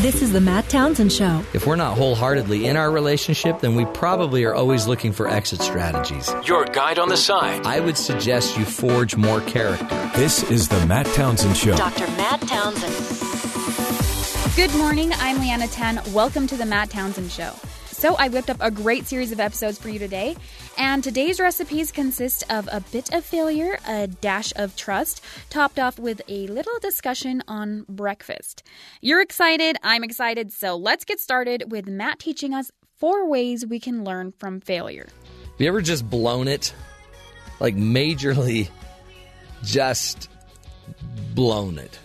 [0.00, 1.44] This is the Matt Townsend Show.
[1.52, 5.60] If we're not wholeheartedly in our relationship, then we probably are always looking for exit
[5.60, 6.32] strategies.
[6.46, 7.66] Your guide on the side.
[7.66, 10.10] I would suggest you forge more character.
[10.16, 11.76] This is the Matt Townsend Show.
[11.76, 12.06] Dr.
[12.16, 12.94] Matt Townsend.
[14.56, 15.12] Good morning.
[15.16, 16.00] I'm Leanna Tan.
[16.14, 17.52] Welcome to the Matt Townsend Show.
[18.00, 20.34] So, I whipped up a great series of episodes for you today,
[20.78, 25.98] and today's recipes consist of a bit of failure, a dash of trust, topped off
[25.98, 28.62] with a little discussion on breakfast.
[29.02, 33.78] You're excited, I'm excited, so let's get started with Matt teaching us four ways we
[33.78, 35.10] can learn from failure.
[35.42, 36.72] Have you ever just blown it?
[37.60, 38.70] Like majorly
[39.62, 40.30] just
[41.34, 41.98] blown it.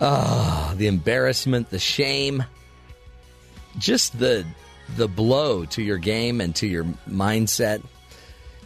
[0.00, 2.44] Ah, the embarrassment, the shame,
[3.78, 4.44] just the
[4.96, 7.82] the blow to your game and to your mindset.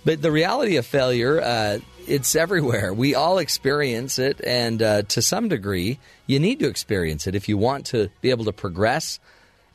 [0.05, 2.93] But the reality of failure, uh, it's everywhere.
[2.93, 7.49] We all experience it, and uh, to some degree, you need to experience it if
[7.49, 9.19] you want to be able to progress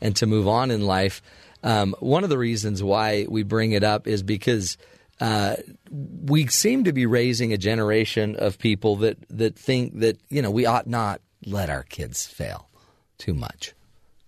[0.01, 1.21] and to move on in life.
[1.63, 4.77] Um, one of the reasons why we bring it up is because
[5.19, 5.55] uh,
[5.89, 10.51] we seem to be raising a generation of people that that think that you know
[10.51, 12.69] we ought not let our kids fail
[13.17, 13.73] too much.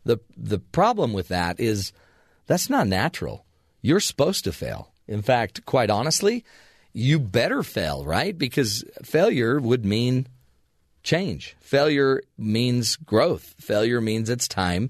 [0.08, 1.92] The The problem with that is
[2.48, 3.46] that's not natural.
[3.82, 4.92] You're supposed to fail.
[5.08, 6.44] In fact, quite honestly,
[6.94, 8.38] you better fail, right?
[8.38, 10.28] Because failure would mean
[11.04, 11.56] change.
[11.62, 13.56] Failure means growth.
[13.60, 14.90] Failure means it's time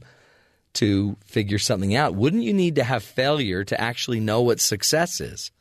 [0.74, 2.16] to figure something out.
[2.16, 5.52] Wouldn't you need to have failure to actually know what success is?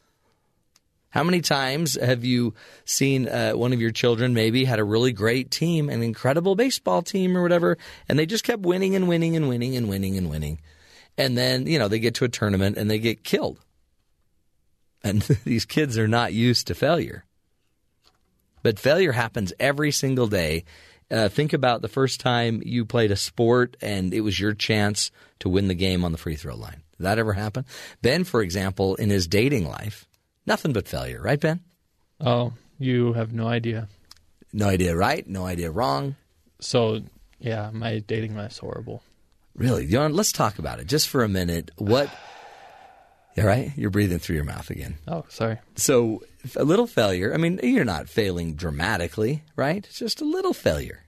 [1.10, 2.54] How many times have you
[2.84, 7.02] seen uh, one of your children maybe had a really great team, an incredible baseball
[7.02, 10.28] team or whatever, and they just kept winning and winning and winning and winning and
[10.28, 10.60] winning?
[11.16, 13.60] And then, you know, they get to a tournament and they get killed.
[15.02, 17.24] And these kids are not used to failure.
[18.62, 20.64] But failure happens every single day.
[21.10, 25.12] Uh, think about the first time you played a sport and it was your chance
[25.38, 26.82] to win the game on the free throw line.
[26.98, 27.64] Did that ever happen?
[28.02, 30.08] Ben, for example, in his dating life,
[30.46, 31.60] nothing but failure, right, Ben?
[32.20, 33.88] Oh, you have no idea.
[34.52, 36.16] No idea right, no idea wrong.
[36.60, 37.02] So,
[37.38, 39.02] yeah, my dating life's horrible.
[39.54, 39.84] Really?
[39.86, 41.70] You know, let's talk about it just for a minute.
[41.76, 42.10] What?
[43.36, 43.72] Yeah, right?
[43.76, 44.96] You're breathing through your mouth again.
[45.06, 45.58] Oh, sorry.
[45.76, 46.22] So,
[46.56, 47.34] a little failure.
[47.34, 49.84] I mean, you're not failing dramatically, right?
[49.84, 51.04] It's just a little failure.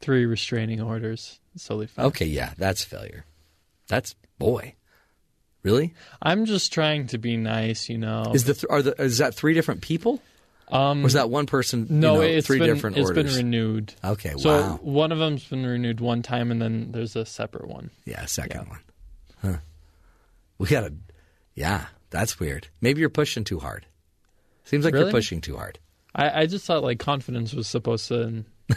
[0.00, 1.40] Three restraining orders.
[1.58, 2.06] Totally fine.
[2.06, 3.24] Okay, yeah, that's failure.
[3.88, 4.74] That's boy.
[5.64, 5.94] Really?
[6.22, 8.30] I'm just trying to be nice, you know.
[8.34, 10.22] Is the th- are the is that three different people?
[10.70, 11.86] um, is that one person?
[11.90, 13.36] you no, know, it's three been, different It's orders.
[13.36, 13.94] been renewed.
[14.04, 14.78] Okay, So wow.
[14.82, 17.90] one of them's been renewed one time, and then there's a separate one.
[18.04, 18.68] Yeah, second Yeah.
[18.68, 18.80] one.
[19.54, 19.58] Huh.
[20.58, 20.92] We gotta.
[21.54, 22.68] Yeah, that's weird.
[22.80, 23.86] Maybe you're pushing too hard.
[24.64, 25.78] Seems like you're pushing too hard.
[26.14, 28.44] I, I just thought like confidence was supposed to.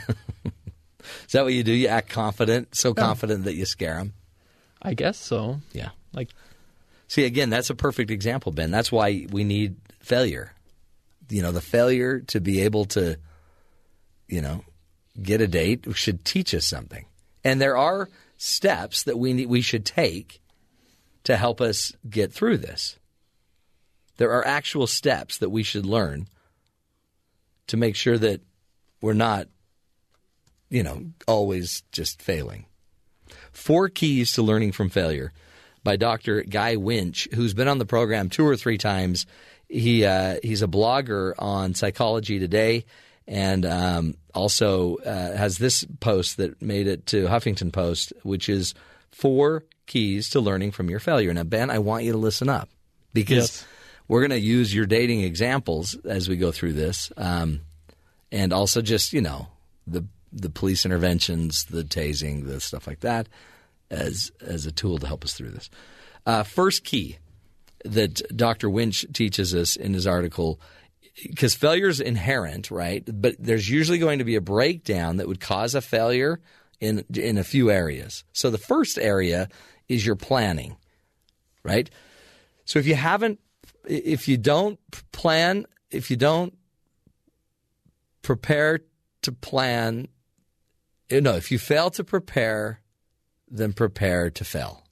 [1.26, 1.72] Is that what you do?
[1.72, 4.14] You act confident, so confident that you scare them.
[4.82, 5.60] I guess so.
[5.74, 5.90] Yeah.
[6.14, 6.30] Like
[7.08, 8.72] See, again, that's a perfect example, Ben.
[8.72, 10.54] That's why we need failure.
[11.30, 13.18] You know, the failure to be able to,
[14.28, 14.64] you know,
[15.22, 17.06] get a date should teach us something.
[17.44, 20.42] And there are steps that we need, we should take
[21.24, 22.98] to help us get through this.
[24.18, 26.28] There are actual steps that we should learn
[27.68, 28.42] to make sure that
[29.02, 29.48] we're not,
[30.70, 32.66] you know, always just failing.
[33.52, 35.34] Four Keys to Learning from Failure
[35.88, 36.44] by Dr.
[36.44, 39.26] Guy Winch, who's been on the program two or three times.
[39.70, 42.84] He uh, he's a blogger on Psychology Today,
[43.26, 48.74] and um, also uh, has this post that made it to Huffington Post, which is
[49.14, 51.34] four keys to learning from your failure.
[51.34, 52.68] Now, Ben, I want you to listen up
[53.14, 53.66] because Yes.
[54.10, 57.62] we're going to use your dating examples as we go through this, um,
[58.30, 59.48] and also just you know
[59.88, 63.30] the the police interventions, the tasing, the stuff like that,
[63.90, 65.70] as as a tool to help us through this.
[66.26, 67.18] Uh, first key
[67.86, 68.70] that Dr.
[68.70, 70.60] Winch teaches us in his article,
[71.24, 73.04] because failure is inherent, right?
[73.06, 76.42] But there's usually going to be a breakdown that would cause a failure
[76.80, 78.24] in in a few areas.
[78.34, 79.50] So the first area
[79.88, 80.78] is your planning,
[81.64, 81.90] right?
[82.66, 83.40] So if you haven't,
[83.88, 84.80] if you don't
[85.12, 86.54] plan, if you don't
[88.22, 88.82] prepare
[89.22, 90.10] to plan,
[91.10, 92.82] no, if you fail to prepare,
[93.50, 94.84] then prepare to fail.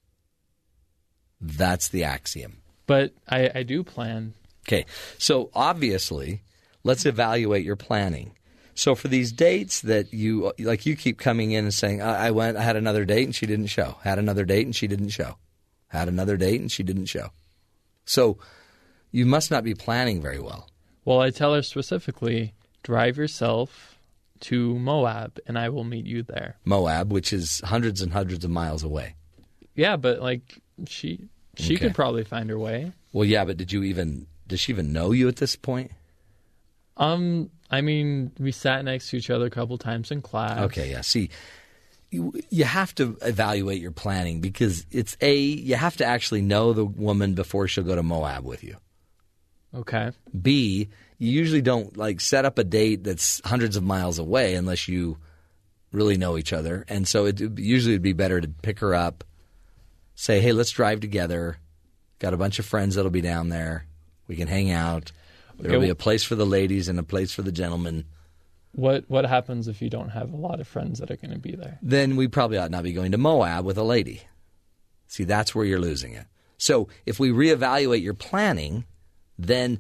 [1.42, 2.62] That's the axiom.
[2.88, 4.34] But I, I do plan.
[4.68, 4.86] Okay,
[5.18, 6.44] so obviously,
[6.84, 8.32] let's evaluate your planning.
[8.74, 12.32] So for these dates that you like, you keep coming in and saying, I, "I
[12.32, 13.98] went, I had another date and she didn't show.
[14.04, 15.38] Had another date and she didn't show.
[15.88, 17.30] Had another date and she didn't show."
[18.06, 18.38] So
[19.12, 20.70] you must not be planning very well.
[21.06, 22.54] Well, I tell her specifically
[22.84, 23.95] drive yourself
[24.42, 26.58] to Moab, and I will meet you there.
[26.66, 29.16] Moab, which is hundreds and hundreds of miles away.
[29.76, 31.28] Yeah, but like she
[31.58, 31.86] she Okay.
[31.88, 32.92] could probably find her way.
[33.14, 35.92] Well, yeah, but did you even does she even know you at this point?
[36.98, 40.60] Um, I mean, we sat next to each other a couple times in class.
[40.60, 41.02] Okay, yeah.
[41.02, 41.30] See,
[42.12, 46.72] you, you have to evaluate your planning because it's a you have to actually know
[46.74, 48.78] the woman before she'll go to Moab with you.
[49.74, 50.12] Okay.
[50.42, 50.88] B,
[51.18, 55.18] you usually don't like set up a date that's hundreds of miles away unless you
[55.92, 56.84] really know each other.
[56.90, 59.24] And so it usually would be better to pick her up,
[60.16, 61.58] say, "Hey, let's drive together.
[62.20, 63.86] Got a bunch of friends that'll be down there.
[64.28, 65.12] We can hang out.
[65.60, 65.86] There'll Okay.
[65.86, 68.06] be a place for the ladies and a place for the gentlemen."
[68.74, 71.40] What what happens if you don't have a lot of friends that are going to
[71.40, 71.80] be there?
[71.82, 74.24] then we probably ought not be going to Moab with a lady.
[75.08, 76.26] See, that's where you're losing it.
[76.58, 78.84] So if we reevaluate your planning,
[79.40, 79.80] then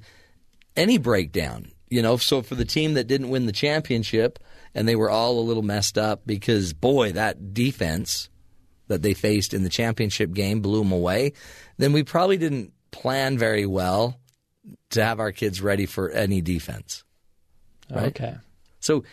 [0.75, 4.39] any breakdown, you know, so for the team that didn't win the championship
[4.73, 8.29] and they were all a little messed up because, boy, that defense
[8.87, 11.33] that they faced in the championship game blew them away,
[11.77, 14.19] then we probably didn't plan very well
[14.91, 17.03] to have our kids ready for any defense.
[17.89, 18.07] Right.
[18.07, 18.35] Okay.
[18.79, 19.03] So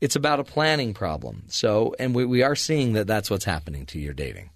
[0.00, 1.44] it's about a planning problem.
[1.48, 4.50] So, and we, we are seeing that that's what's happening to your dating.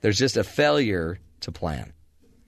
[0.00, 1.92] There's just a failure to plan.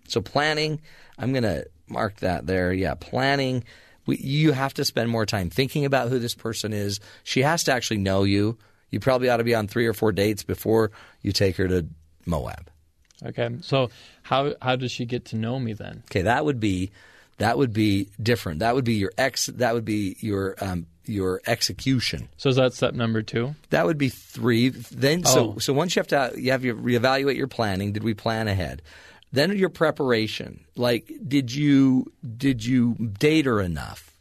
[0.06, 0.80] So, planning,
[1.18, 2.72] I'm going to mark that there.
[2.72, 3.64] Yeah, planning.
[4.06, 7.00] We, you have to spend more time thinking about who this person is.
[7.24, 8.56] She has to actually know you.
[8.90, 10.90] You probably ought to be on three or four dates before
[11.22, 11.86] you take her to
[12.26, 12.70] Moab.
[13.24, 13.50] Okay.
[13.60, 13.90] So
[14.22, 16.02] how how does she get to know me then?
[16.10, 16.90] Okay, that would be
[17.38, 18.60] that would be different.
[18.60, 19.46] That would be your ex.
[19.46, 22.28] That would be your um, your execution.
[22.38, 23.54] So is that step number two?
[23.70, 24.70] That would be three.
[24.70, 25.58] Then so Oh.
[25.58, 27.92] so once you have to you have your reevaluate your planning.
[27.92, 28.80] Did we plan ahead?
[29.32, 30.64] Then your preparation.
[30.76, 34.16] Like did you did you date her enough?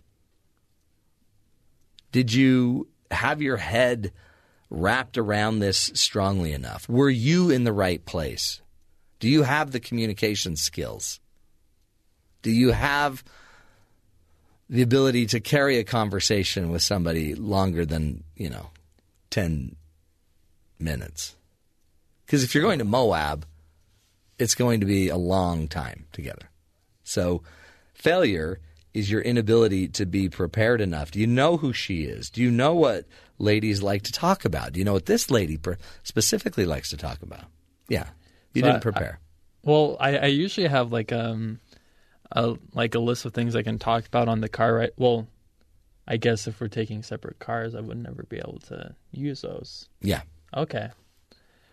[2.11, 4.11] Did you have your head
[4.69, 6.87] wrapped around this strongly enough?
[6.87, 8.61] Were you in the right place?
[9.19, 11.19] Do you have the communication skills?
[12.41, 13.23] Do you have
[14.69, 18.69] the ability to carry a conversation with somebody longer than, you know,
[19.31, 19.75] 10
[20.79, 21.35] minutes.
[22.25, 23.45] Because if you're going to Moab,
[24.39, 26.49] it's going to be a long time together.
[27.03, 27.43] So,
[27.93, 28.59] failure
[28.93, 31.11] is your inability to be prepared enough.
[31.11, 32.29] Do you know who she is?
[32.29, 33.05] Do you know what
[33.37, 34.73] ladies like to talk about?
[34.73, 35.59] Do you know what this lady
[36.03, 37.45] specifically likes to talk about?
[37.87, 38.07] Yeah.
[38.53, 39.19] You So didn't I- prepare.
[39.63, 41.59] Well, I, I usually have like um
[42.31, 45.27] a like a list of things I can talk about on the car right well
[46.07, 49.87] I guess if we're taking separate cars I would never be able to use those.
[50.01, 50.21] yeah.
[50.55, 50.89] Okay.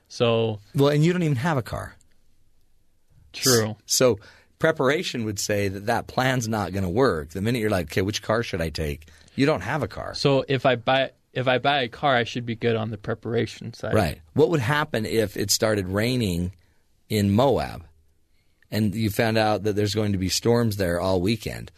[0.08, 1.95] So Well, and you don't even have a car.
[3.36, 3.76] True.
[3.86, 4.18] So
[4.58, 7.30] preparation would say that that plan's not going to work.
[7.30, 9.08] The minute you're like, okay, which car should I take?
[9.34, 10.14] You don't have a car.
[10.14, 12.98] So if I buy if I buy a car I should be good on the
[12.98, 13.94] preparation side.
[13.94, 14.20] Right.
[14.32, 16.52] What would happen if it started raining
[17.08, 17.84] in Moab
[18.70, 21.70] and you found out that there's going to be storms there all weekend?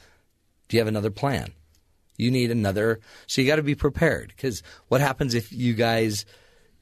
[0.68, 1.52] Do you have another plan?
[2.16, 3.00] You need another.
[3.26, 6.26] So you got to be prepared because what happens if you guys,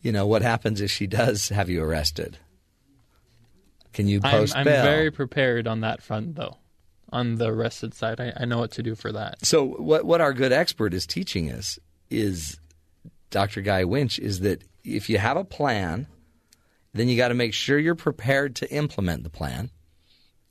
[0.00, 2.38] you know, what happens if she does have you arrested?
[3.96, 4.84] Can you I'm, post I'm bail?
[4.84, 6.58] very prepared on that front though.
[7.12, 9.44] On the arrested side I, I know what to do for that.
[9.44, 11.78] So what what our good expert is teaching us
[12.10, 12.60] is
[13.30, 13.62] Dr.
[13.62, 16.08] Guy Winch is that if you have a plan,
[16.92, 19.70] then you got to make sure you're prepared to implement the plan.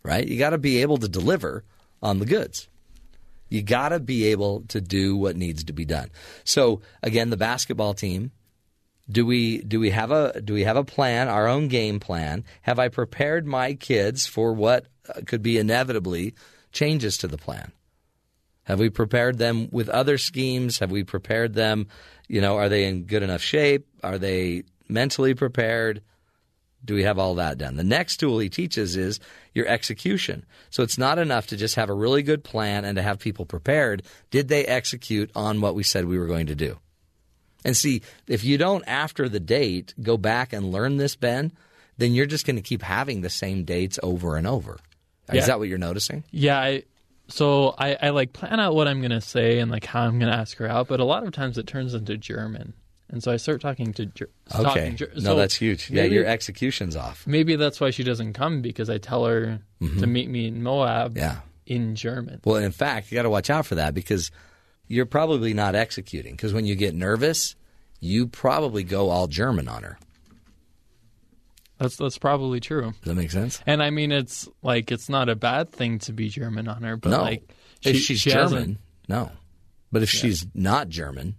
[0.02, 0.28] Right?
[0.28, 1.64] You got to be able to deliver
[2.02, 2.68] on the goods.
[3.50, 6.10] You got to be able to do what needs to be done.
[6.46, 8.32] So again, the basketball team
[9.10, 12.44] do we do we have a do we have a plan, our own game plan?
[12.64, 16.34] Have I prepared my kids for what uh, could be inevitably
[16.72, 17.72] changes to the plan?
[18.64, 20.80] Have we prepared them with other schemes?
[20.80, 21.88] Have we prepared them?
[22.28, 23.88] You know, are they in good enough shape?
[24.04, 26.02] Are they mentally prepared?
[26.84, 27.76] Do we have all that done?
[27.76, 29.20] The next tool he teaches is
[29.54, 30.46] your execution.
[30.72, 33.46] So it's not enough to just have a really good plan and to have people
[33.46, 34.04] prepared.
[34.32, 36.80] Did they execute on what we said we were going to do?
[37.66, 41.52] And see, if you don't after the date go back and learn this, Ben,
[41.98, 44.78] then you're just going to keep having the same dates over and over.
[45.34, 46.24] Is that what you're noticing?
[46.32, 46.84] Yeah, I
[47.28, 50.32] so I, I like plan out what I'm gonna say and like how I'm gonna
[50.32, 52.74] ask her out, but a lot of times it turns into German,
[53.10, 54.06] and so I start talking to.
[54.06, 54.64] Ger- Okay.
[54.64, 55.90] talking Ger- no, so that's huge.
[55.90, 57.26] Yeah, your execution's off.
[57.26, 61.16] Maybe that's why she doesn't come because I tell her to meet me in Moab
[61.16, 61.18] Mm-hmm.
[61.18, 61.38] Yeah.
[61.66, 62.42] in German.
[62.46, 64.30] Well, in fact, you got to watch out for that because
[64.88, 66.34] you're probably not executing.
[66.36, 67.56] Because when you get nervous,
[68.00, 69.98] you probably go all German on her.
[71.78, 72.94] That's that's probably true.
[73.02, 73.62] Does that make sense?
[73.66, 76.96] And I mean, it's like it's not a bad thing to be German on her,
[76.96, 77.22] but no.
[77.22, 77.50] like
[77.84, 78.78] if she's she German, hasn't-
[79.10, 79.32] no.
[79.92, 81.36] But if she's not German,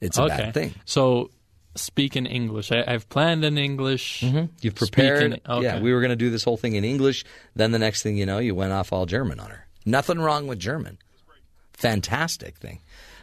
[0.00, 0.36] it's a okay.
[0.36, 0.74] bad thing.
[0.84, 1.30] So
[1.76, 2.72] speak in English.
[2.72, 4.22] I, I've planned in English.
[4.22, 4.46] Mm-hmm.
[4.60, 5.32] You've prepared.
[5.32, 5.62] In- okay.
[5.64, 7.24] Yeah, we were going to do this whole thing in English.
[7.54, 9.66] Then the next thing you know, you went off all German on her.
[9.84, 10.98] Nothing wrong with German.
[11.76, 12.80] Fantastic thing.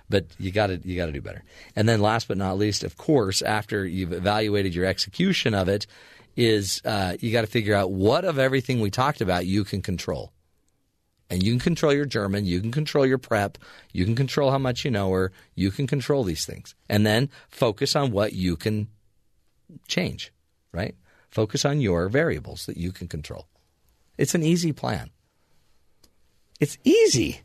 [0.10, 1.44] But you got to you got to do better.
[1.76, 5.88] And then last but not least, of course, after you've evaluated your execution of it,
[6.36, 9.82] is uh, you got to figure out what of everything we talked about you can
[9.82, 10.32] control.
[11.30, 13.58] And you can control your German, you can control your prep,
[13.92, 16.76] you can control how much you know her, you can control these things.
[16.90, 18.88] And then focus on what you can
[19.88, 20.32] change,
[20.72, 20.96] right?
[21.30, 23.48] Focus on your variables that you can control.
[24.18, 25.10] It's an easy plan.
[26.60, 27.42] It's easy.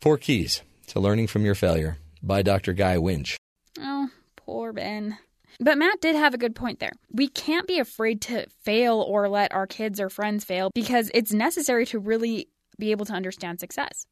[0.00, 2.72] Four keys to learning from your failure by Dr.
[2.72, 3.36] Guy Winch.
[3.80, 5.18] Oh, poor Ben.
[5.58, 6.92] But Matt did have a good point there.
[7.10, 11.32] We can't be afraid to fail or let our kids or friends fail because it's
[11.32, 12.46] necessary to really
[12.78, 14.06] be able to understand success.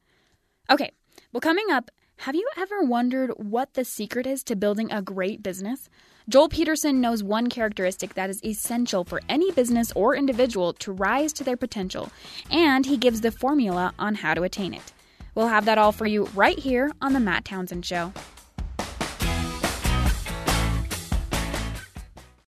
[0.68, 0.90] Okay,
[1.32, 5.40] well, coming up, have you ever wondered what the secret is to building a great
[5.40, 5.88] business?
[6.28, 11.32] Joel Peterson knows one characteristic that is essential for any business or individual to rise
[11.34, 12.10] to their potential,
[12.50, 14.92] and he gives the formula on how to attain it.
[15.36, 18.14] We'll have that all for you right here on The Matt Townsend Show.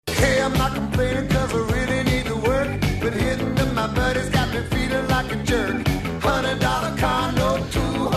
[0.06, 2.80] Hey, I'm not complaining cause I really need the work.
[3.00, 3.92] But hitting to my
[4.30, 5.85] got me feeling like a jerk.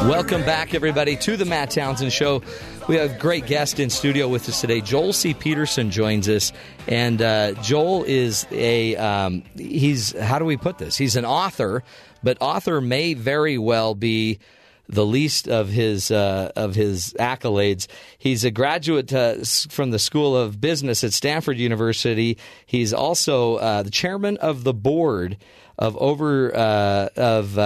[0.09, 2.41] Welcome back, everybody, to the Matt Townsend Show.
[2.87, 4.81] We have a great guest in studio with us today.
[4.81, 5.35] Joel C.
[5.35, 6.51] Peterson joins us,
[6.87, 10.97] and uh, Joel is a um, he's how do we put this?
[10.97, 11.83] He's an author,
[12.23, 14.39] but author may very well be
[14.87, 17.85] the least of his uh, of his accolades.
[18.17, 19.35] He's a graduate uh,
[19.69, 22.39] from the School of Business at Stanford University.
[22.65, 25.37] He's also uh, the chairman of the board
[25.77, 27.59] of over uh, of.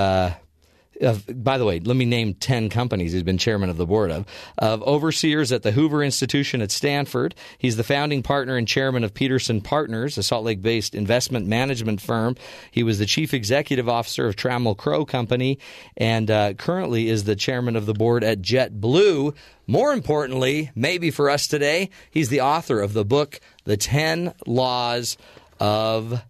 [1.01, 4.25] By the way, let me name 10 companies he's been chairman of the board of.
[4.57, 7.35] Of overseers at the Hoover Institution at Stanford.
[7.57, 11.99] He's the founding partner and chairman of Peterson Partners, a Salt Lake based investment management
[11.99, 12.35] firm.
[12.69, 15.59] He was the chief executive officer of Trammell Crow Company
[15.97, 19.35] and uh, currently is the chairman of the board at JetBlue.
[19.65, 25.17] More importantly, maybe for us today, he's the author of the book, The 10 Laws
[25.59, 26.21] of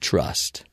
[0.00, 0.64] Trust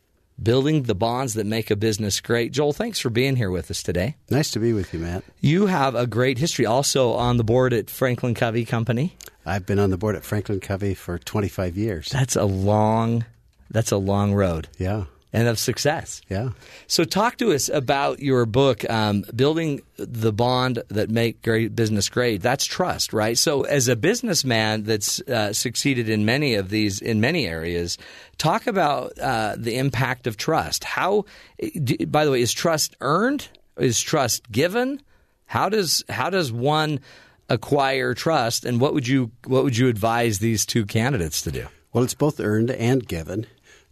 [0.41, 2.51] building the bonds that make a business great.
[2.51, 4.15] Joel, thanks for being here with us today.
[4.29, 5.24] Nice to be with you, Matt.
[5.39, 9.15] You have a great history also on the board at Franklin Covey Company.
[9.46, 12.10] I've been on the board at Franklin Covey for 25 years.
[12.10, 13.25] That's a long
[13.72, 16.21] that's a long road Yeah, and of success.
[16.27, 16.50] yeah.
[16.88, 22.09] So talk to us about your book, um, Building the Bond That Make Great Business
[22.09, 22.41] Great.
[22.41, 23.38] That's trust, right?
[23.38, 27.98] So as a businessman that's uh, succeeded in many of these, in many areas,
[28.38, 30.83] talk about uh, the impact of trust.
[30.83, 31.25] How,
[31.59, 33.50] d- by the way, is trust earned?
[33.77, 35.01] Is trust given?
[35.45, 37.01] How does, how does one
[37.50, 41.67] acquire trust and what would you, what would you advise these two candidates to do?
[41.93, 43.48] Well, it's both earned and given,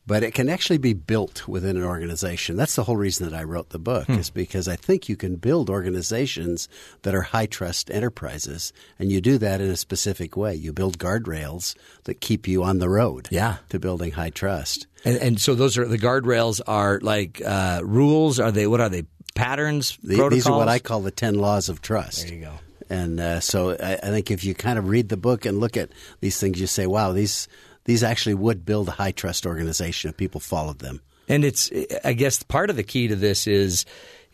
[0.08, 2.56] but it can actually be built within an organization.
[2.56, 5.36] That's the whole reason that I wrote the book, is because I think you can
[5.36, 6.70] build organizations
[7.04, 10.56] that are high trust enterprises, and you do that in a specific way.
[10.56, 13.58] You build guardrails that keep you on the road Yeah.
[13.70, 14.88] to building high trust.
[15.06, 18.40] And, and so those are the guardrails are like uh, rules.
[18.40, 19.04] Are they what are they
[19.36, 19.98] patterns?
[20.04, 20.32] The- protocols?
[20.34, 22.28] these are what I call the 10 laws of trust.
[22.28, 22.54] There you go.
[22.90, 25.76] And uh, so I, I think if you kind of read the book and look
[25.76, 25.90] at
[26.22, 27.50] these things, you say, wow, these
[27.88, 31.02] these actually would build a high trust organization if people followed them.
[31.28, 31.72] And it's
[32.06, 33.86] I guess part of the key to this is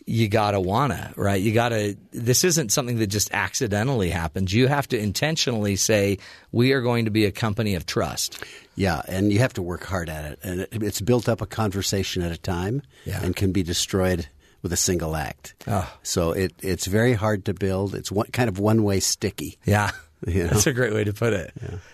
[0.06, 1.40] you gotta wanna right.
[1.40, 1.96] You gotta.
[2.12, 4.52] This isn't something that just accidentally happens.
[4.52, 6.18] You have to intentionally say
[6.52, 8.44] we are going to be a company of trust.
[8.76, 10.38] Yeah, and you have to work hard at it.
[10.42, 13.22] And it's built up a conversation at a time Yeah.
[13.24, 14.26] and can be destroyed
[14.62, 15.54] with a single act.
[15.66, 15.90] Oh.
[16.02, 17.94] So it, it's very hard to build.
[17.94, 19.58] It's one, kind of one way sticky.
[19.64, 19.90] Yeah.
[20.34, 20.50] You know?
[20.50, 21.52] That's a great way to put it.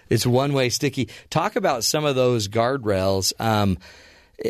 [0.09, 1.09] It's one way sticky.
[1.31, 3.33] Talk about some of those guardrails.
[3.41, 3.79] Um,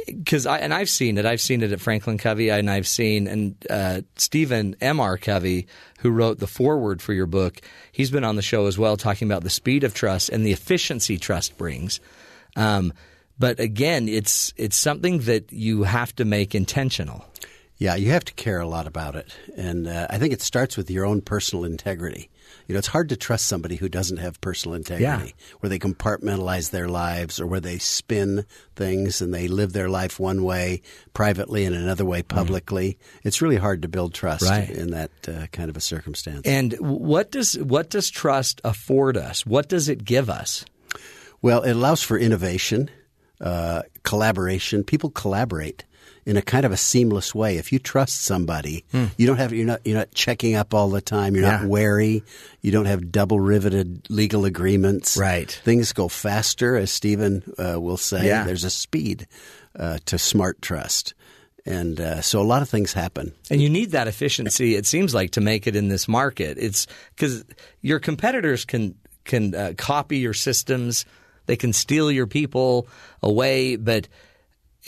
[0.07, 1.27] because I and I've seen it.
[1.27, 5.01] I've seen it at Franklin Covey, and I've seen and uh, Stephen M.
[5.01, 5.17] R.
[5.17, 5.67] Covey,
[5.99, 7.61] who wrote the foreword for your book.
[7.91, 10.53] He's been on the show as well, talking about the speed of trust and the
[10.53, 12.01] efficiency trust brings.
[12.57, 12.93] Um,
[13.39, 17.25] but again, it's it's something that you have to make intentional.
[17.81, 19.35] Yeah, you have to care a lot about it.
[19.57, 22.29] And uh, I think it starts with your own personal integrity.
[22.67, 26.71] You know, it's hard to trust somebody who doesn't have personal integrity, where they compartmentalize
[26.73, 28.45] their lives or where they spin
[28.77, 30.83] things and they live their life one way
[31.15, 32.99] privately and another way publicly.
[33.25, 34.69] It's really hard to build trust Right.
[34.69, 36.43] in that uh, kind of a circumstance.
[36.45, 39.47] And what does what does trust afford us?
[39.47, 40.67] What does it give us?
[41.41, 42.91] Well, it allows for innovation,
[43.41, 44.85] uh, collaboration.
[44.85, 45.87] People collaborate
[46.27, 47.57] in a kind of a seamless way.
[47.57, 48.85] If you trust somebody,
[49.17, 51.35] you don't have you're not you're not checking up all the time.
[51.35, 51.51] You're Hmm.
[51.51, 51.59] Yeah.
[51.63, 52.23] not wary.
[52.61, 55.17] You don't have double riveted legal agreements.
[55.17, 55.51] Right.
[55.65, 58.27] Things go faster, as Stephen uh, will say.
[58.27, 58.45] Yeah.
[58.45, 59.27] There's a speed
[59.79, 61.15] uh, to smart trust,
[61.65, 63.33] and uh, so a lot of things happen.
[63.51, 64.75] And you need that efficiency.
[64.75, 66.59] It seems like to make it in this market.
[66.59, 66.87] It's
[67.17, 67.45] because
[67.81, 71.05] your competitors can can uh, copy your systems.
[71.47, 72.87] They can steal your people
[73.23, 74.07] away, but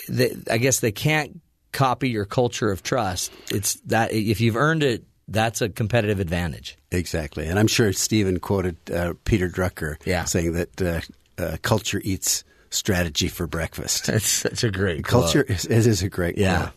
[0.08, 1.40] they, I guess they can't
[1.72, 3.32] copy your culture of trust.
[3.50, 6.76] It's that if you've earned it, that's a competitive advantage.
[6.90, 10.24] Exactly, and I'm sure Stephen quoted uh, Peter Drucker Yeah.
[10.24, 11.00] saying that uh,
[11.42, 14.08] uh, culture eats strategy for breakfast.
[14.08, 16.58] It's such a great Culture is, it is a great Yeah.
[16.58, 16.72] quote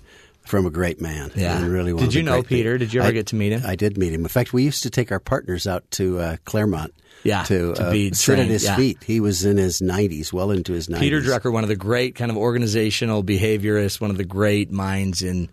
[0.46, 1.32] from a great man.
[1.36, 1.58] Yeah.
[1.58, 2.74] and really Did you know Peter?
[2.74, 2.86] people.
[2.86, 3.64] Did you ever I- get to meet him?
[3.66, 4.22] I did meet him.
[4.22, 6.94] In fact, we used to take our partners out to uh, Claremont.
[7.26, 8.76] Yeah, to, to uh, be sit at his yeah.
[8.76, 9.04] feet.
[9.04, 11.00] He was in his 90s, well into his 90s.
[11.00, 15.24] Peter Drucker, one of the great kind of organizational behaviorists, one of the great minds
[15.24, 15.50] in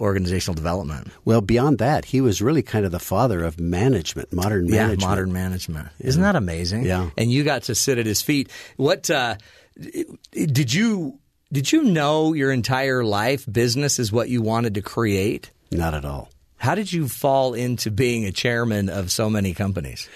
[0.00, 1.08] organizational development.
[1.24, 5.00] Well, beyond that, he was really kind of the father of management, modern management.
[5.00, 5.88] Yeah, modern management.
[6.00, 6.84] Isn't that amazing?
[6.84, 7.10] Yeah.
[7.16, 8.50] And you got to sit at his feet.
[8.76, 9.36] What uh,
[10.32, 11.20] did you
[11.52, 15.50] did you know your entire life business is what you wanted to create?
[15.70, 16.30] Not at all.
[16.56, 20.08] How did you fall into being a chairman of so many companies?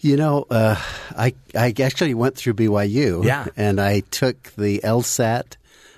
[0.00, 0.76] You know, uh,
[1.16, 3.24] I I actually went through BYU.
[3.24, 3.46] Yeah.
[3.56, 5.56] and I took the LSAT,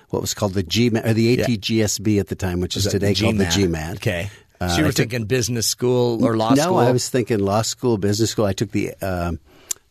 [0.09, 3.37] what was called the GMAT or the ATGSB at the time, which is today called
[3.37, 3.95] the GMAT.
[3.97, 4.29] Okay.
[4.59, 6.77] Uh, so you were I took- thinking business school or law no, school?
[6.77, 8.45] I was thinking law school, business school.
[8.45, 9.39] I took the um,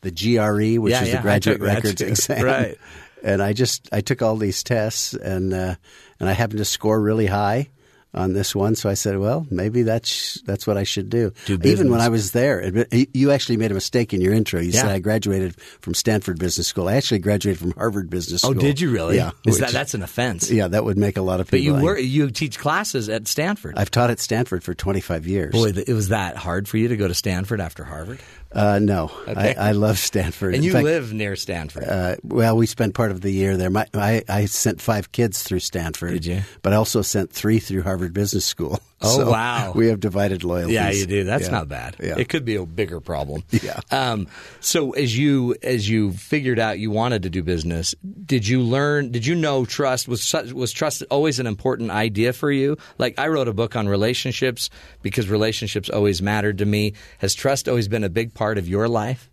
[0.02, 2.45] the GRE, which Yeah, is yeah, the graduate records exam.
[2.45, 2.79] Right.
[3.23, 5.75] And I just I took all these tests, and uh,
[6.19, 7.69] and I happened to score really high
[8.12, 8.75] on this one.
[8.75, 11.33] So I said, well, maybe that's that's what I should do.
[11.47, 12.00] Do Even when.
[12.00, 14.59] I was there, you actually made a mistake in your intro.
[14.59, 16.88] You said I graduated from Stanford Business School.
[16.88, 18.62] I actually graduated from Harvard Business oh, School.
[18.62, 19.17] Oh, did you really?
[19.17, 19.33] Yeah.
[19.47, 20.50] Is that that's an offense?
[20.50, 21.75] yeah, that would make a lot of people.
[21.75, 23.75] But you were you teach classes at Stanford.
[23.76, 25.52] I've taught at Stanford for 25 years.
[25.52, 28.21] Boy, it was that hard for you to go to Stanford after Harvard,
[28.52, 29.54] Uh, no, Okay.
[29.54, 30.54] I, I love Stanford.
[30.57, 31.85] and you fact, live near Stanford.
[31.85, 33.71] Uh, well, we spent part of the year there.
[33.71, 36.12] My, I, I sent five kids through Stanford.
[36.14, 36.42] Did you?
[36.62, 38.81] But I also sent three through Harvard Business School.
[39.03, 39.73] Oh, So wow.
[39.75, 40.75] We have divided loyalties.
[40.75, 41.25] Yeah, you do.
[41.25, 41.51] That's Yeah.
[41.51, 41.97] not bad.
[42.03, 42.19] Yeah.
[42.19, 43.45] It could be a bigger problem.
[43.63, 43.81] Yeah.
[43.91, 44.27] Um,
[44.61, 47.95] so as you as you figured out you wanted to do business,
[48.27, 49.11] did you learn?
[49.11, 52.77] Did you know trust was was trust always an important idea for you?
[52.99, 54.71] Like I wrote a book on relationships
[55.03, 56.93] because relationships always mattered to me.
[57.19, 59.31] Has trust always been a big part of your life?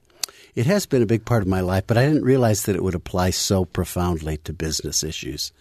[0.55, 2.83] It has been a big part of my life, but I didn't realize that it
[2.83, 5.51] would apply so profoundly to business issues.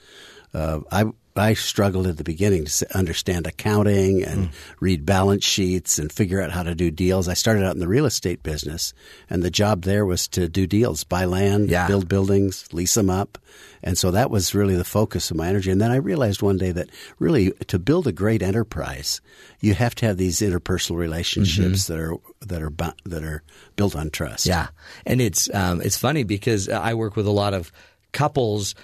[0.54, 1.04] Uh, I
[1.38, 6.50] I struggled at the beginning to understand accounting and read balance sheets and figure out
[6.50, 7.28] how to do deals.
[7.28, 8.94] I started out in the real estate business,
[9.30, 11.86] and the job there was to do deals, buy land, Yeah.
[11.86, 13.38] build buildings, lease them up.
[13.82, 15.70] And so that was really the focus of my energy.
[15.70, 19.20] And then I realized one day that really to build a great enterprise,
[19.60, 22.14] you have to have these interpersonal relationships that are
[22.46, 23.42] that are bu- that are
[23.76, 24.46] built on trust.
[24.46, 24.68] Yeah,
[25.04, 27.70] and it's um, it's funny because I work with a lot of
[28.12, 28.74] couples,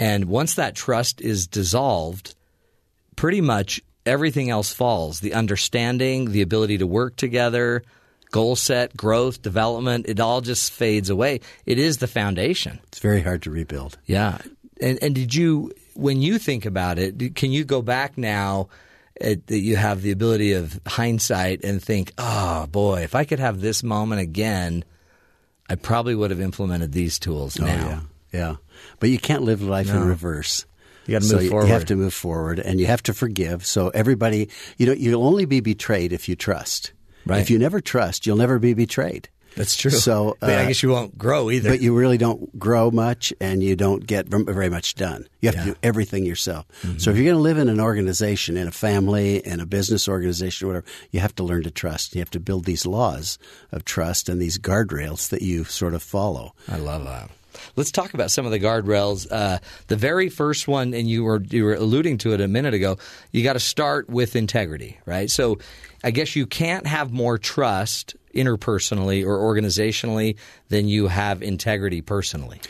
[0.00, 2.34] and once that trust is dissolved,
[3.16, 5.20] pretty much everything else falls.
[5.20, 7.82] The understanding, the ability to work together,
[8.30, 11.40] goal set, growth, development, it all just fades away.
[11.66, 12.80] It is the foundation.
[12.88, 13.98] It's very hard to rebuild.
[14.06, 14.38] Yeah.
[14.80, 18.68] And, and did you, when you think about it, can you go back now
[19.22, 23.38] uh, that you have the ability of hindsight and think, oh boy, if I could
[23.38, 24.82] have this moment again,
[25.68, 27.66] I probably would have implemented these tools now.
[27.66, 28.00] Oh, yeah,
[28.32, 28.56] yeah.
[29.00, 30.64] But you can't live life in reverse.
[31.06, 33.66] You gotta so move you- You have to move forward, and you have to forgive.
[33.66, 36.92] So everybody, you know, you'll only be betrayed if you trust.
[37.26, 37.40] Right.
[37.40, 39.28] If you never trust, you'll never be betrayed.
[39.56, 39.90] That's true.
[39.90, 41.70] So, but I uh, guess you won't grow either.
[41.70, 45.26] But you really don't grow much, and you don't get very much done.
[45.40, 45.60] You have Yeah.
[45.62, 45.68] Mm-hmm.
[45.70, 46.66] to do everything yourself.
[46.98, 50.08] So if you're going to live in an organization, in a family, in a business
[50.08, 52.14] organization, whatever, you have to learn to trust.
[52.14, 53.38] You have to build these laws
[53.72, 56.54] of trust and these guardrails that you sort of follow.
[56.68, 57.30] I love that.
[57.76, 59.26] Let's talk about some of the guardrails.
[59.30, 59.58] Uh,
[59.88, 62.98] the very first one, and you were you were alluding to it a minute ago.
[63.32, 65.30] You got to start with integrity, right?
[65.30, 65.58] So,
[66.04, 70.36] I guess you can't have more trust interpersonally or organizationally
[70.68, 72.60] than you have integrity personally,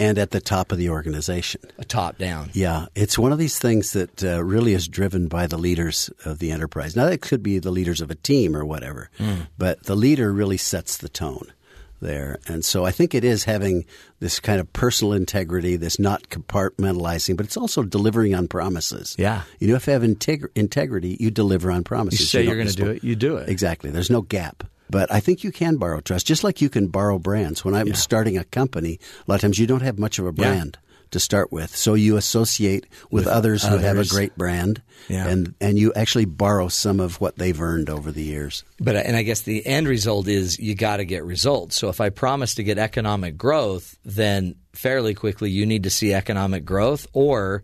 [0.00, 1.60] And at the top of the organization.
[1.78, 2.50] a top down.
[2.52, 6.40] Yeah, it's one of these things that uh, really is driven by the leaders of
[6.40, 6.96] the enterprise.
[6.96, 9.08] Now, it could be the leaders of a team or whatever,
[9.56, 11.52] but the leader really sets the tone
[12.00, 12.38] there.
[12.46, 13.84] And so I think it is having
[14.20, 19.14] this kind of personal integrity, this not compartmentalizing, but it's also delivering on promises.
[19.18, 19.42] Yeah.
[19.58, 22.20] You know, if you have integ- integrity, you deliver on promises.
[22.20, 23.48] You say don't you're gonna do it, you do it.
[23.48, 23.90] Exactly.
[23.90, 24.64] There's no gap.
[24.90, 27.64] But I think you can borrow trust, just like you can borrow brands.
[27.64, 30.32] When I'm starting a company, a lot of times you don't have much of a
[30.32, 30.78] brand.
[31.10, 31.74] To start with.
[31.74, 35.26] So you associate with, With others, who have a great brand, Yeah.
[35.28, 38.64] and and you actually borrow some of what they've earned over the years.
[38.80, 41.76] But and I guess the end result is you got to get results.
[41.76, 46.12] So if I promise to get economic growth, then fairly quickly you need to see
[46.12, 47.62] economic growth, or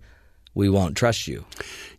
[0.54, 1.44] we won't trust you.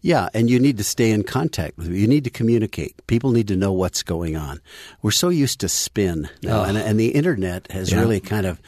[0.02, 2.96] Yeah, and you need to stay in contact with You need to communicate.
[3.08, 4.60] People need to know what's going on.
[5.02, 6.64] We're so used to spin now, Oh.
[6.64, 8.00] and, and the internet has Yeah.
[8.02, 8.60] really kind of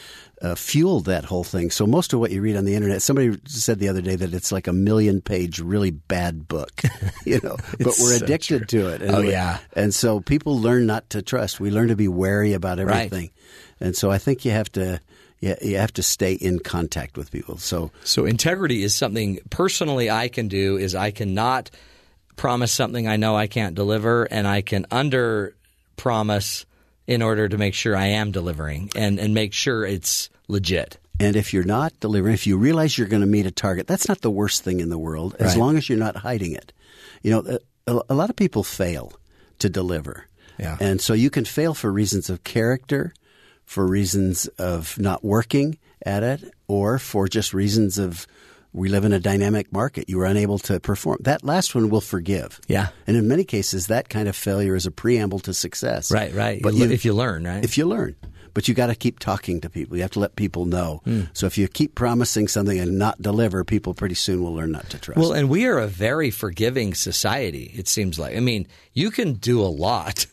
[0.44, 1.72] uh, fueled that whole thing.
[1.72, 4.34] So most of what you read on the internet, somebody said the other day that
[4.34, 6.82] it's like a million page, really bad book,
[7.26, 7.56] you know.
[7.80, 8.82] but we're so addicted true.
[8.82, 9.02] to it.
[9.02, 9.60] And Oh, yeah.
[9.74, 11.60] and so people learn not to trust.
[11.62, 13.32] We learn to be wary about everything.
[13.32, 13.32] Right.
[13.88, 15.00] and so I think you have to.
[15.40, 17.58] Yeah, you have to stay in contact with people.
[17.58, 21.70] So So integrity is something personally I can do is I cannot
[22.38, 25.54] promise something I know I can't deliver and I can under
[25.98, 26.66] promise
[27.08, 30.98] in order to make sure I am delivering and, and make sure it's legit.
[31.20, 34.08] And if you're not delivering, if you realize you're going to meet a target, that's
[34.08, 35.58] not the worst thing in the world, as Right.
[35.60, 36.74] long as you're not hiding it.
[37.22, 39.14] You know, a, a lot of people fail
[39.60, 40.26] to deliver.
[40.60, 40.78] Yeah.
[40.80, 43.14] And so you can fail for reasons of character,
[43.66, 48.28] for reasons of not working at it, or for just reasons of
[48.74, 50.10] we live in a dynamic market.
[50.10, 51.20] You were unable to perform.
[51.22, 52.60] That last one will forgive.
[52.68, 52.88] Yeah.
[53.06, 56.12] And in many cases, that kind of failure is a preamble to success.
[56.12, 56.60] Right, right.
[56.62, 57.64] But You- you, if you learn, right?
[57.64, 58.16] if you learn.
[58.54, 59.98] But you got to keep talking to people.
[59.98, 61.02] You have to let people know.
[61.06, 61.22] Hmm.
[61.34, 64.90] So if you keep promising something and not deliver, people pretty soon will learn not
[64.92, 65.20] to trust.
[65.20, 68.36] Well, and we are a very forgiving society, it seems like.
[68.38, 70.28] I mean, you can do a lot.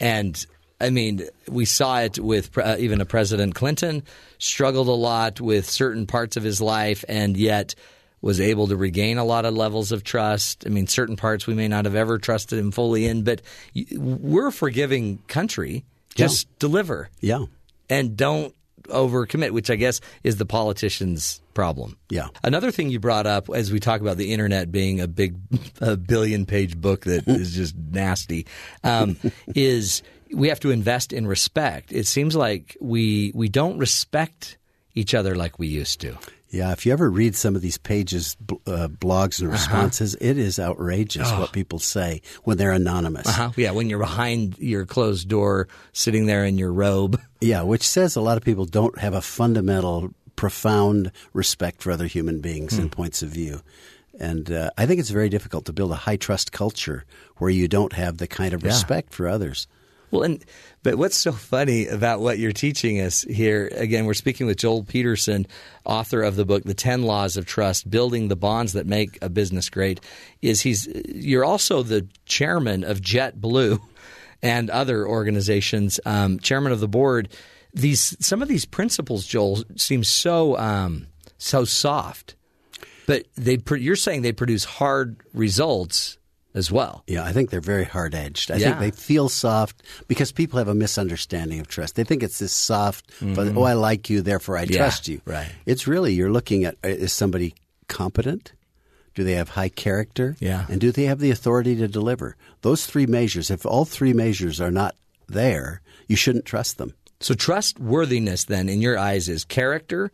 [0.00, 0.44] And
[0.80, 4.02] I mean, we saw it with uh, even a President Clinton
[4.38, 7.74] struggled a lot with certain parts of his life and yet
[8.20, 10.64] was able to regain a lot of levels of trust.
[10.66, 13.40] I mean, certain parts we may not have ever trusted him fully in, but
[13.94, 15.84] we're a forgiving country.
[16.14, 17.44] Just deliver yeah.
[17.88, 21.96] And don't overcommit, which I guess is the politician's problem.
[22.10, 22.28] Yeah.
[22.42, 25.36] Another thing you brought up as we talk about the internet being a big,
[25.80, 28.46] a billion page book that is just nasty,
[28.84, 29.16] um,
[29.54, 31.92] is we have to invest in respect.
[31.92, 34.58] It seems like we we don't respect
[34.94, 36.16] each other like we used to.
[36.50, 36.72] Yeah.
[36.72, 41.30] If you ever read some of these pages, uh, blogs, and responses, it is outrageous
[41.32, 43.26] what people say when they're anonymous.
[43.26, 43.50] Uh-huh.
[43.56, 47.20] Yeah, when you're behind your closed door, sitting there in your robe.
[47.40, 52.06] Yeah, which says a lot of people don't have a fundamental, profound respect for other
[52.06, 52.82] human beings Hmm.
[52.82, 53.60] and points of view.
[54.18, 57.04] And uh, I think it's very difficult to build a high trust culture
[57.36, 58.68] where you don't have the kind of Yeah.
[58.68, 59.66] respect for others.
[60.10, 60.42] Well, and
[60.86, 63.68] but what's so funny about what you're teaching us here?
[63.74, 65.48] Again, we're speaking with Joel Peterson,
[65.84, 69.28] author of the book "The Ten Laws of Trust: Building the Bonds That Make a
[69.28, 69.98] Business Great."
[70.42, 73.80] Is he's you're also the chairman of JetBlue
[74.42, 77.30] and other organizations, um, chairman of the board.
[77.74, 82.36] These some of these principles, Joel, seem so um, so soft,
[83.08, 86.16] but they you're saying they produce hard results
[86.56, 87.04] as well.
[87.06, 88.50] Yeah, I think they're very hard edged.
[88.50, 88.78] I Yeah.
[88.78, 91.94] think they feel soft because people have a misunderstanding of trust.
[91.94, 94.72] They think it's this soft, but oh, I like you, therefore I Mm-hmm.
[94.72, 95.20] Yeah, trust you.
[95.24, 95.52] right.
[95.66, 97.54] It's really you're looking at uh, is somebody
[97.88, 98.52] competent?
[99.14, 100.34] Do they have high character?
[100.40, 100.66] Yeah.
[100.68, 102.36] And do they have the authority to deliver?
[102.62, 104.94] Those three measures, if all three measures are not
[105.28, 106.92] there, you shouldn't trust them.
[107.20, 110.10] So trustworthiness, then, in your eyes, is character.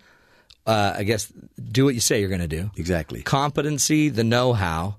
[0.67, 2.71] Uh, I guess do what you say you're going to do.
[2.77, 3.23] Exactly.
[3.23, 4.97] Competency, the know-how,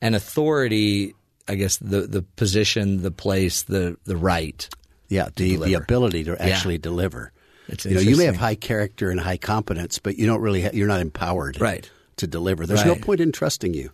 [0.00, 1.14] and authority.
[1.48, 4.68] I guess the the position, the place, the the right.
[5.08, 7.32] Yeah, the, the ability to actually deliver.
[7.66, 10.62] It's you know, you may have high character and high competence, but you don't really
[10.62, 11.90] ha- you're not empowered Right.
[12.16, 12.64] to deliver.
[12.66, 13.90] There's no point in trusting you.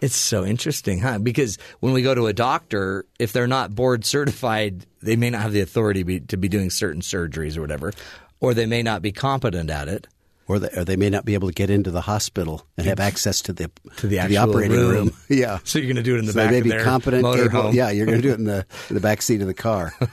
[0.00, 1.18] It's so interesting, huh?
[1.18, 5.42] Because when we go to a doctor, if they're not board certified, they may not
[5.42, 7.92] have the authority be, to be doing certain surgeries or whatever,
[8.40, 10.06] or they may not be competent at it.
[10.50, 12.98] Or they, or they may not be able to get into the hospital and have
[12.98, 14.90] access to the To the actual operating room.
[14.92, 15.12] room.
[15.28, 15.58] yeah.
[15.64, 17.24] So you're going to do it in the So back they may of be competent,
[17.24, 17.72] motorhome.
[17.72, 19.94] Yeah, you're going to do it in the in the back seat of the car.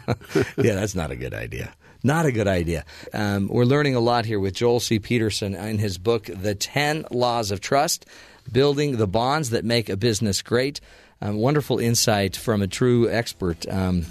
[0.57, 1.73] yeah, that's not a good idea.
[2.03, 2.85] Not a good idea.
[3.13, 4.99] Um, we're learning a lot here with Joel C.
[4.99, 8.05] Peterson in his book, The 10 Laws of Trust
[8.51, 10.79] Building the Bonds That Make a Business Great.
[11.21, 13.67] Um, wonderful insight from a true expert.
[13.67, 14.05] Um,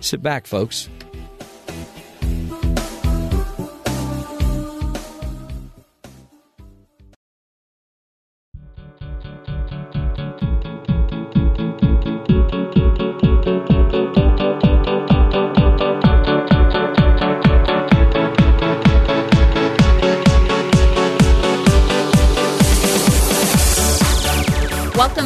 [0.00, 0.88] sit back, folks.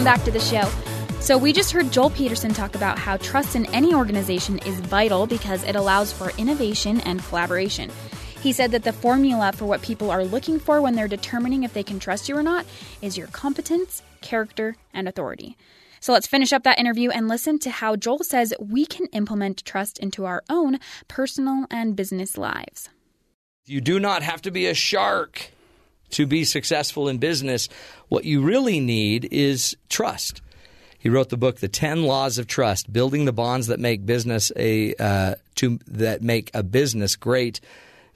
[0.04, 1.18] Welcome back to the show.
[1.22, 5.26] So, we just heard Joel Peterson talk about how trust in any organization is vital
[5.26, 7.90] because it allows for innovation and collaboration.
[8.42, 11.72] He said that the formula for what people are looking for when they're determining if
[11.72, 12.66] they can trust you or not
[13.00, 15.56] is your competence, character, and authority.
[16.00, 19.64] So let's finish up that interview and listen to how Joel says we can implement
[19.64, 22.90] trust into our own personal and business lives.
[23.64, 25.54] You do not have to be a shark
[26.14, 27.68] to be successful in business.
[28.09, 30.40] What you really need is trust.
[30.98, 34.50] He wrote the book, The Ten Laws of Trust: Building the Bonds That Make Business
[34.57, 37.61] a uh, to that make a business great.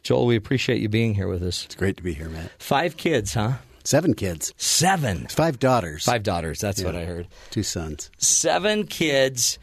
[0.02, 1.64] Joel, we appreciate you being here with us.
[1.66, 2.50] It's great to be here, Matt.
[2.58, 3.54] Five kids, huh?
[3.84, 5.26] Seven kids, Seven.
[5.28, 6.60] five daughters, Five daughters.
[6.60, 7.26] That's what I heard.
[7.50, 8.10] two sons.
[8.18, 9.58] Seven kids.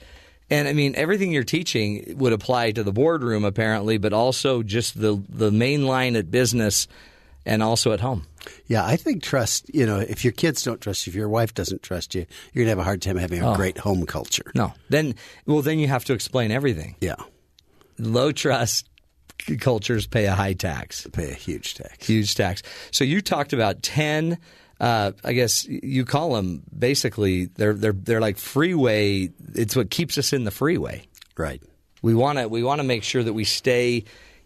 [0.50, 5.00] And I mean, everything you're teaching would apply to the boardroom, apparently, but also just
[5.00, 6.88] the, the main line at business
[7.46, 8.26] and also at home.
[8.68, 9.74] Yeah, I think trust.
[9.74, 12.64] You know, if your kids don't trust you, if your wife doesn't trust you, you're
[12.64, 14.52] gonna have a hard time having a great home culture.
[14.56, 14.74] No.
[14.90, 16.96] Then, well, then you have to explain everything.
[17.02, 17.16] Yeah,
[17.98, 18.90] Low trust
[19.60, 21.08] cultures pay a high tax.
[21.12, 22.06] pay a huge tax.
[22.06, 22.62] huge tax.
[22.92, 24.38] So you talked about ten.
[24.80, 29.30] Uh, I guess you call them basically they're they're they're like freeway.
[29.54, 31.08] It's what keeps us in the freeway.
[31.38, 31.62] Right.
[32.02, 34.04] We want to we want to make sure that we stay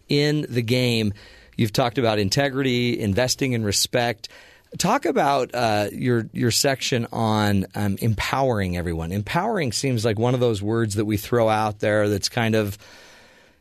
[0.08, 1.12] in the game.
[1.60, 4.30] You've talked about integrity, investing in respect.
[4.78, 9.12] Talk about uh, your your section on um, empowering everyone.
[9.12, 12.78] Empowering seems like one of those words that we throw out there that's kind of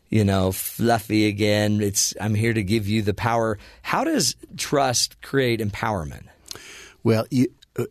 [0.10, 1.82] you know, fluffy again.
[1.82, 3.60] It's I'm here to give you the power.
[3.82, 6.24] How does trust create empowerment?
[7.04, 7.84] Well, you, uh,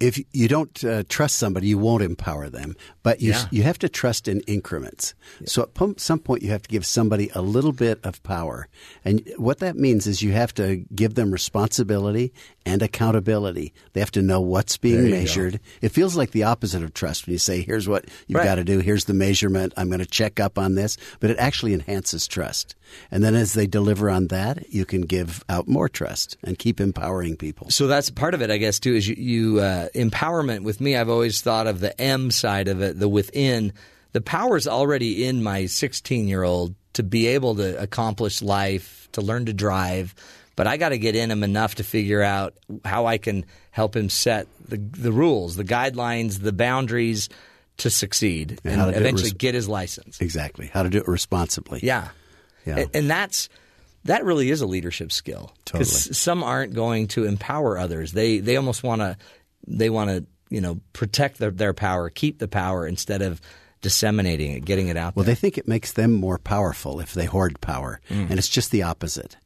[0.00, 2.74] if you don't uh, trust somebody, you won't empower them.
[3.02, 3.46] But you Yeah.
[3.50, 5.14] you have to trust in increments.
[5.44, 8.68] So at some point, you have to give somebody a little bit of power,
[9.04, 12.32] and what that means is you have to give them responsibility
[12.64, 13.72] and accountability.
[13.92, 15.58] They have to know what's being measured.
[15.80, 18.44] It feels like the opposite of trust when you say, "Here's what you've Right.
[18.44, 18.78] got to do.
[18.78, 19.72] Here's the measurement.
[19.76, 22.76] I'm going to check up on this." But it actually enhances trust.
[23.10, 26.78] And then as they deliver on that, you can give out more trust and keep
[26.80, 27.70] empowering people.
[27.70, 28.94] So that's part of it, I guess, too.
[28.94, 30.94] Is you, you uh, empowerment with me?
[30.96, 33.72] I've always thought of the M side of it, the within.
[34.12, 39.20] The power's already in my 16 year old to be able to accomplish life, to
[39.22, 40.14] learn to drive.
[40.54, 43.96] But I got to get in him enough to figure out how I can help
[43.96, 47.28] him set the the rules, the guidelines, the boundaries
[47.78, 50.20] to succeed, And and, to eventually res- get his license.
[50.20, 50.66] Exactly.
[50.66, 51.80] How to do it responsibly.
[51.82, 52.08] Yeah.
[52.66, 52.80] Yeah.
[52.80, 53.48] A- And that's
[54.04, 55.54] that really is a leadership skill.
[55.64, 55.84] Totally.
[55.86, 58.12] some aren't going to empower others.
[58.12, 59.16] They they almost want to
[59.66, 63.40] they want to, you know, protect their, their power, keep the power instead of
[63.80, 65.34] disseminating it, getting it out Well, there.
[65.34, 68.30] they think it makes them more powerful if they hoard power, Mm.
[68.30, 69.36] and it's just the opposite.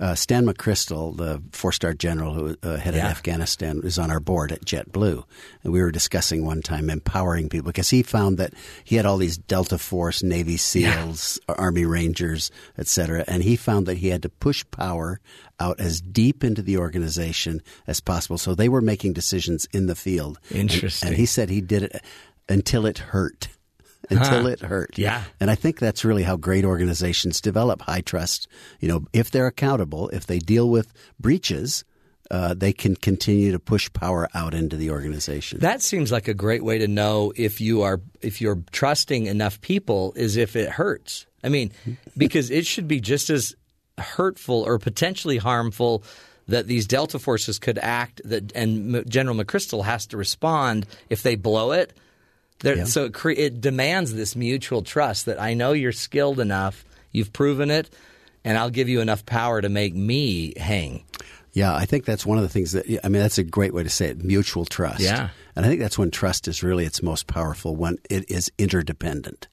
[0.00, 3.08] Uh, Stan McChrystal, the four-star general who uh, headed Yeah.
[3.08, 5.22] Afghanistan, is on our board at JetBlue,
[5.62, 9.18] and we were discussing one time empowering people because he found that he had all
[9.18, 14.22] these Delta Force, Navy SEALs, Army Rangers, et cetera, and he found that he had
[14.22, 15.20] to push power
[15.60, 19.94] out as deep into the organization as possible, so they were making decisions in the
[19.94, 20.40] field.
[20.48, 21.08] And- Interesting.
[21.08, 22.02] and he said he did it
[22.48, 23.48] until it hurt.
[24.10, 24.48] Until Huh.
[24.48, 24.98] it hurt.
[24.98, 25.22] Yeah.
[25.38, 28.48] And I think that's really how great organizations develop high trust.
[28.80, 31.84] You know, if they're accountable, if they deal with breaches,
[32.30, 35.58] uh, they can continue to push power out into the organization.
[35.60, 39.60] that seems like a great way to know if you are if you're trusting enough
[39.60, 41.26] people is if it hurts.
[41.42, 41.72] I mean,
[42.16, 43.54] because it should be just as
[43.98, 46.02] hurtful or potentially harmful
[46.48, 51.36] that these Delta forces could act that and General McChrystal has to respond if they
[51.36, 51.92] blow it.
[52.60, 56.84] There, So it, cre- it demands this mutual trust that I know you're skilled enough,
[57.10, 57.90] you've proven it,
[58.44, 61.04] and I'll give you enough power to make me hang.
[61.52, 63.20] Yeah, I think that's one of the things that I mean.
[63.20, 65.00] That's a great way to say it: mutual trust.
[65.00, 65.30] Yeah.
[65.56, 69.48] and I think that's when trust is really its most powerful when it is interdependent,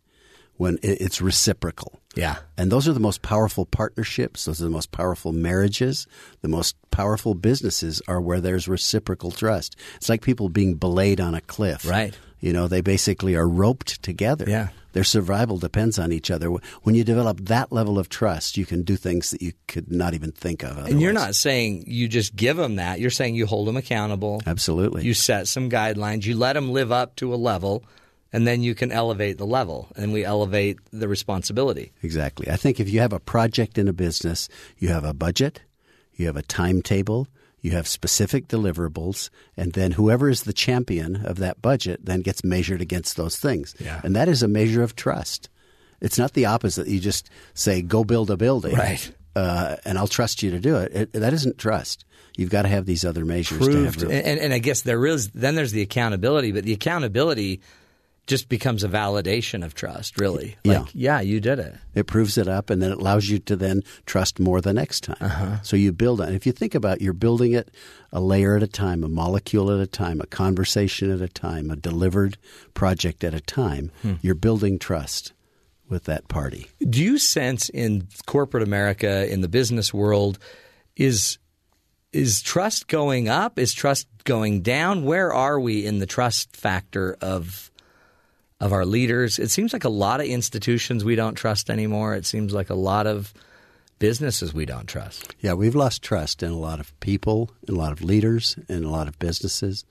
[0.58, 2.00] when it's reciprocal.
[2.16, 2.38] Yeah.
[2.56, 4.46] And those are the most powerful partnerships.
[4.46, 6.06] Those are the most powerful marriages.
[6.42, 9.76] The most powerful businesses are where there's reciprocal trust.
[9.96, 11.84] It's like people being belayed on a cliff.
[11.84, 12.16] Right.
[12.40, 14.46] You know, they basically are roped together.
[14.48, 14.70] Yeah.
[14.94, 16.48] Their survival depends on each other.
[16.82, 20.14] When you develop that level of trust, you can do things that you could not
[20.16, 20.78] even think of.
[20.78, 23.00] And you're not saying you just give them that.
[23.00, 24.42] You're saying you hold them accountable.
[24.48, 25.04] Absolutely.
[25.04, 26.26] You set some guidelines.
[26.26, 27.84] You let them live up to a level,
[28.34, 31.92] and then you can elevate the level, and we elevate the responsibility.
[32.02, 32.50] Exactly.
[32.50, 35.62] I think if you have a project in a business, you have a budget,
[36.16, 37.28] you have a timetable,
[37.62, 42.44] you have specific deliverables, and then whoever is the champion of that budget then gets
[42.44, 43.76] measured against those things.
[43.80, 44.02] Yeah.
[44.04, 45.50] And that is a measure of trust.
[46.00, 46.88] It's not the opposite.
[46.88, 48.76] You just say, go build a building.
[48.76, 49.12] Right.
[49.36, 50.92] Uh, and I'll trust you to do it.
[50.94, 51.14] it.
[51.14, 52.06] That isn't trust.
[52.36, 55.04] You've got to have these other measures to have Proved, and, and I guess there
[55.08, 57.62] is then there's the accountability, but the accountability
[58.28, 60.58] just becomes a validation of trust, really.
[60.64, 60.80] Yeah.
[60.80, 61.76] Like, yeah, you did it.
[61.96, 65.06] It proves it up, and then it allows you to then trust more the next
[65.06, 65.18] time.
[65.22, 65.62] Uh-huh.
[65.64, 66.34] So you build on.
[66.34, 67.72] If you think about, it, you're building it
[68.12, 71.72] a layer at a time, a molecule at a time, a conversation at a time,
[71.72, 72.38] a delivered
[72.74, 73.92] project at a time.
[74.02, 74.16] Hmm.
[74.22, 75.32] You're building trust
[75.90, 76.68] with that party.
[76.88, 80.38] Do you sense in corporate America, in the business world,
[80.98, 81.38] is
[82.14, 83.60] is trust going up?
[83.60, 85.04] Is trust going down?
[85.06, 87.72] Where are we in the trust factor of
[88.60, 89.40] of our leaders?
[89.40, 92.16] It seems like a lot of institutions we don't trust anymore.
[92.16, 93.34] It seems like a lot of
[94.00, 95.34] businesses we don't trust.
[95.42, 98.84] Yeah, we've lost trust in a lot of people, in a lot of leaders, in
[98.84, 99.86] a lot of businesses.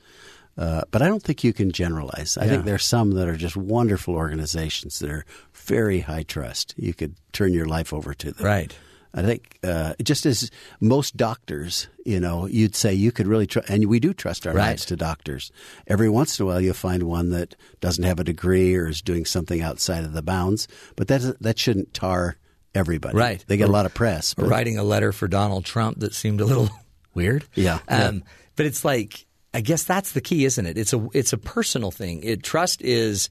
[0.59, 2.39] Uh, but I don't think you can generalize.
[2.39, 2.51] I Yeah.
[2.53, 6.73] think there are some that are just wonderful organizations that are very high trust.
[6.79, 8.47] You could turn your life over to them.
[8.47, 8.75] Right.
[9.17, 10.51] I think uh, just as
[10.81, 14.53] most doctors, you know, you'd say you could really trust, and we do trust our
[14.53, 14.69] Right.
[14.69, 15.51] lives to doctors.
[15.87, 19.01] Every once in a while, you'll find one that doesn't have a degree or is
[19.03, 22.37] doing something outside of the bounds, but that that shouldn't tar
[22.75, 23.17] everybody.
[23.17, 23.43] Right.
[23.47, 24.35] They get a lot of press.
[24.35, 26.69] But- writing a letter for Donald Trump that seemed a little
[27.15, 27.45] weird.
[27.55, 28.09] Yeah, yeah.
[28.09, 28.23] Um,
[28.55, 29.25] But it's like
[29.55, 30.77] I guess that's the key, isn't it?
[30.77, 32.23] It's a it's a personal thing.
[32.23, 33.31] It trust is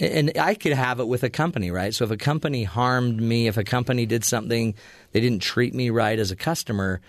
[0.00, 1.94] and I could have it with a company, right?
[1.94, 4.74] So if a company harmed me, if a company did something,
[5.12, 7.00] they didn't treat me right as a customer,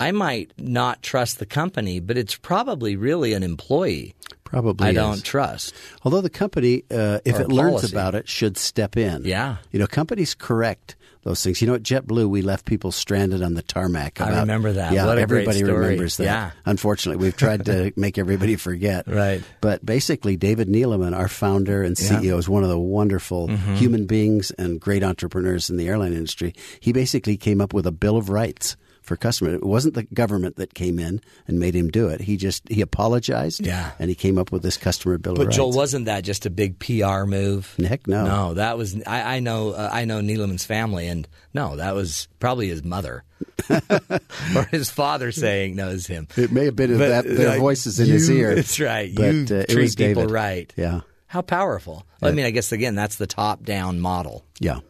[0.00, 4.96] I might not trust the company, but it's probably really an employee Probably I is.
[4.96, 5.74] don't trust.
[6.04, 9.24] Although the company, uh, if Or it learns about it, should step in.
[9.24, 9.56] Yeah.
[9.70, 11.60] You know, companies correct those things.
[11.60, 14.20] You know, at JetBlue, we left people stranded on the tarmac.
[14.22, 14.92] I remember that.
[14.92, 16.24] Yeah, What everybody remembers that.
[16.24, 16.50] Yeah.
[16.64, 19.06] Unfortunately, we've tried to make everybody forget.
[19.06, 19.42] Right.
[19.60, 22.08] But basically, David Neeleman, our founder and Yeah.
[22.20, 23.76] CEO, is one of the wonderful Mhm.
[23.76, 26.54] human beings and great entrepreneurs in the airline industry.
[26.80, 28.76] He basically came up with a bill of rights
[29.10, 29.54] for customers.
[29.54, 32.20] It wasn't the government that came in and made him do it.
[32.20, 33.66] He just he apologized.
[33.66, 33.90] Yeah.
[33.98, 35.50] And he came up with this customer bill But.
[35.50, 37.74] Joel, wasn't that just a big PR move?
[37.76, 38.24] Heck no.
[38.24, 42.28] No, that was I, I know uh, I know Neeleman's family, and no, that was
[42.38, 43.24] probably his mother
[43.68, 46.28] or his father saying no, it's him.
[46.36, 48.54] It may have been But, that their uh, voices in you- his ear.
[48.54, 49.12] That's right.
[49.12, 50.30] But you uh, it treat people David.
[50.30, 50.72] right.
[50.76, 51.00] Yeah.
[51.26, 52.06] How powerful.
[52.20, 54.44] Well, I mean, I guess again, that's the top-down model.
[54.60, 54.80] Yeah.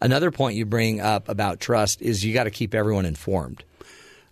[0.00, 3.64] Another point you bring up about trust is you got to keep everyone informed.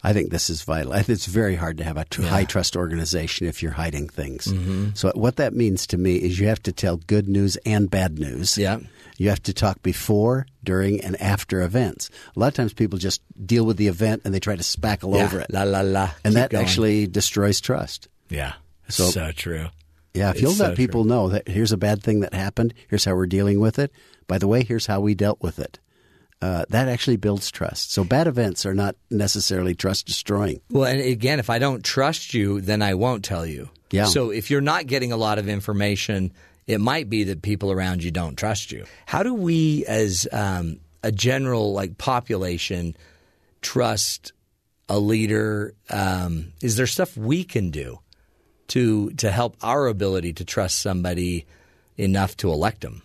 [0.06, 0.92] I think this is vital.
[0.92, 4.46] It's very hard to have a tr- high trust organization if you're hiding things.
[4.46, 4.90] Mm-hmm.
[4.94, 8.18] So what that means to me is you have to tell good news and bad
[8.18, 8.58] news.
[8.58, 8.80] Yeah.
[9.16, 12.10] You have to talk before, during, and after events.
[12.36, 15.16] A lot of times people just deal with the event and they try to spackle
[15.16, 15.24] Yeah.
[15.24, 15.46] over it.
[15.50, 16.10] La la la.
[16.22, 16.64] and Keep that going.
[16.66, 18.08] actually destroys trust.
[18.28, 18.54] yeah,
[18.88, 19.68] So- so true.
[20.14, 23.16] Yeah, if you'll let people know that here's a bad thing that happened, here's how
[23.16, 23.92] we're dealing with it.
[24.28, 25.80] By the way, here's how we dealt with it.
[26.40, 27.92] Uh, that actually builds trust.
[27.92, 30.60] So bad events are not necessarily trust destroying.
[30.70, 33.70] Well, and again, if I don't trust you, then I won't tell you.
[33.90, 34.04] Yeah.
[34.04, 36.32] So if you're not getting a lot of information,
[36.66, 38.84] it might be that people around you don't trust you.
[39.06, 42.96] How do we, as um, a general like population,
[43.62, 44.32] trust
[44.88, 45.74] a leader?
[45.90, 48.00] Um, is there stuff we can do
[48.68, 51.46] to to help our ability to trust somebody
[51.96, 53.02] enough to elect them?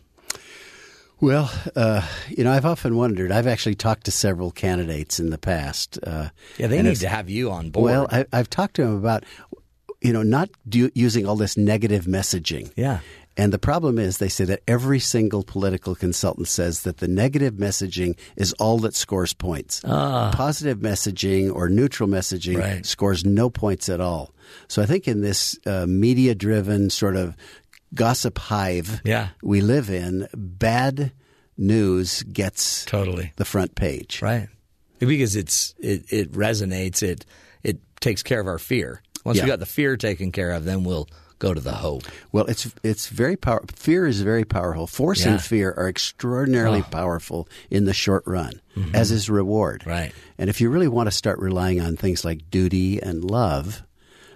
[1.21, 3.29] Well, uh, you know, I've often wondered.
[3.31, 5.99] I've actually talked to several candidates in the past.
[6.01, 7.83] Uh, Yeah, they need to have you on board.
[7.85, 9.25] Well, I, I've talked to them about,
[9.99, 12.71] you know, not do, using all this negative messaging.
[12.77, 12.99] Yeah.
[13.37, 17.53] And the problem is, they say that every single political consultant says that the negative
[17.53, 19.81] messaging is all that scores points.
[19.85, 20.31] Ah.
[20.33, 22.85] Positive messaging or neutral messaging Right.
[22.85, 24.33] scores no points at all.
[24.67, 27.37] So I think in this uh, media driven sort of
[27.93, 29.29] gossip hive Yeah.
[29.41, 31.13] we live in, bad
[31.57, 33.31] news gets Totally.
[33.37, 34.21] the front page.
[34.21, 34.47] Right.
[34.99, 37.01] Because it's it, it resonates.
[37.01, 37.25] It
[37.63, 39.01] it takes care of our fear.
[39.23, 39.43] Once Yeah.
[39.45, 41.07] we got the fear taken care of, then we'll
[41.39, 42.04] go to the hope.
[42.32, 43.63] Well, it's it's very power.
[43.73, 44.88] Fear is very powerful.
[44.88, 45.32] Force Yeah.
[45.32, 46.89] and fear are extraordinarily oh.
[46.91, 48.95] powerful in the short run, mm-hmm.
[48.95, 49.84] as is reward.
[49.86, 50.12] Right.
[50.38, 53.84] And if you really want to start relying on things like duty and love,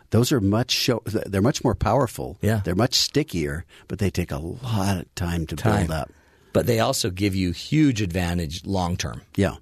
[0.10, 2.38] those are much show, they're much more powerful.
[2.42, 2.62] Yeah.
[2.64, 5.88] they're much stickier, but they take a lot of time to Time.
[5.88, 6.12] build up.
[6.54, 9.22] But they also give you huge advantage long term.
[9.36, 9.56] Yeah.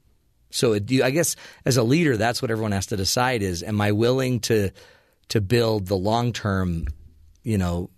[0.50, 3.64] So it, you, I guess as a leader, that's what everyone has to decide: is
[3.64, 4.72] am I willing to
[5.30, 6.88] to build the long term,
[7.44, 7.90] you know,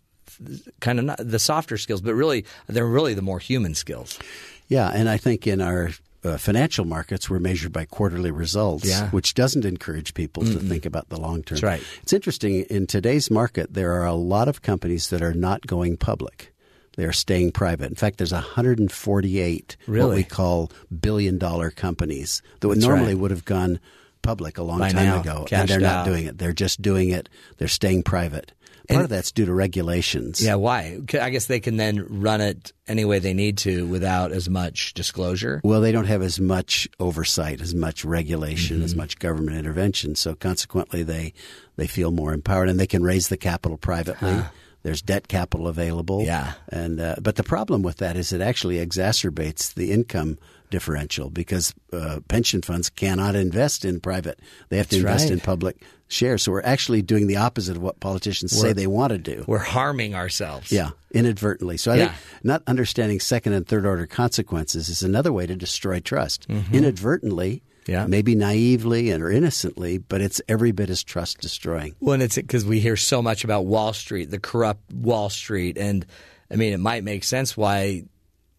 [0.80, 4.20] kind of not the softer skills, but really they're really the more human skills.
[4.68, 5.91] Yeah, and I think in our
[6.24, 9.10] uh, financial markets, we're measured by quarterly results, Yeah.
[9.10, 11.58] which doesn't encourage people to think about the long term.
[11.58, 11.84] That's right.
[12.02, 12.62] It's interesting.
[12.70, 16.54] In today's market, there are a lot of companies that are not going public.
[16.96, 17.89] They are staying private.
[17.89, 20.72] In fact, there's 148 what we call
[21.02, 23.18] billion dollar companies that would normally right.
[23.18, 23.80] would have gone
[24.22, 26.06] public a long By time now, ago, and they're not out.
[26.06, 26.38] doing it.
[26.38, 27.28] They're just doing it.
[27.58, 28.54] They're staying private.
[28.90, 30.42] Part And- of that's due to regulations.
[30.42, 31.00] Yeah, why?
[31.20, 34.94] I guess they can then run it any way they need to without as much
[34.94, 35.62] disclosure.
[35.64, 38.86] Well, they don't have as much oversight, as much regulation, Mm-hmm.
[38.86, 40.16] as much government intervention.
[40.16, 41.34] So consequently, they
[41.78, 44.42] they feel more empowered, and they can raise the capital privately.
[44.84, 46.24] There's debt capital available.
[46.26, 46.54] Yeah.
[46.68, 50.38] and uh, but the problem with that is it actually exacerbates the income
[50.74, 55.34] differential because uh, pension funds cannot invest in private; they have to That's invest right.
[55.34, 55.76] in public
[56.07, 56.43] shares.
[56.43, 59.45] So we're actually doing the opposite of what politicians say We're- they want to do.
[59.47, 60.71] We're harming ourselves.
[60.71, 61.78] Yeah, inadvertently.
[61.78, 62.07] So I Yeah.
[62.09, 66.47] think not understanding second and third order consequences is another way to destroy trust.
[66.71, 67.91] Inadvertently, Mm-hmm.
[67.91, 68.05] Yeah.
[68.07, 71.95] maybe naively and or innocently, but it's every bit as trust destroying.
[71.99, 75.78] Well, and it's because we hear so much about Wall Street, the corrupt Wall Street,
[75.78, 76.05] and
[76.51, 78.03] I mean, it might make sense why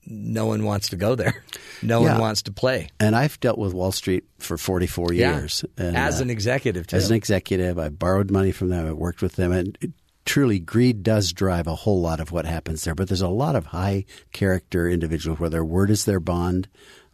[0.06, 1.42] no one wants to go there.
[1.82, 2.12] No Yeah.
[2.12, 2.88] one wants to play.
[2.98, 5.34] And I've dealt with Wall Street for 44 Yeah.
[5.38, 5.64] years.
[5.76, 6.96] And, as uh, an executive, too.
[6.96, 8.86] as an executive, I borrowed money from them.
[8.86, 9.90] I worked with them, and it,
[10.24, 12.94] truly, greed does drive a whole lot of what happens there.
[12.94, 16.68] But there's a lot of high character individuals where their word is their bond.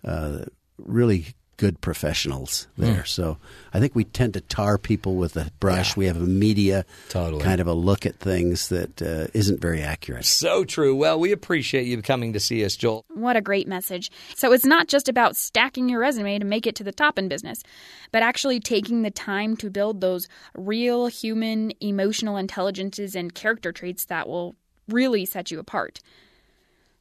[0.05, 0.45] Uh,
[0.79, 3.05] really good professionals there.
[3.05, 3.37] So
[3.75, 5.95] I think we tend to tar people with a brush.
[5.95, 7.45] We have a media Totally.
[7.45, 10.25] kind of a look at things that uh, isn't very accurate.
[10.25, 10.97] so true.
[10.97, 13.05] Well, we appreciate you coming to see us, Joel.
[13.11, 14.11] What a great message.
[14.35, 17.29] So it's not just about stacking your resume to make it to the top in
[17.29, 17.63] business,
[18.11, 24.07] but actually taking the time to build those real human emotional intelligences and character traits
[24.07, 24.57] that will
[24.89, 26.01] really set you apart.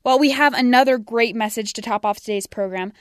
[0.03, 2.91] Well, we have another great message to top off today's program.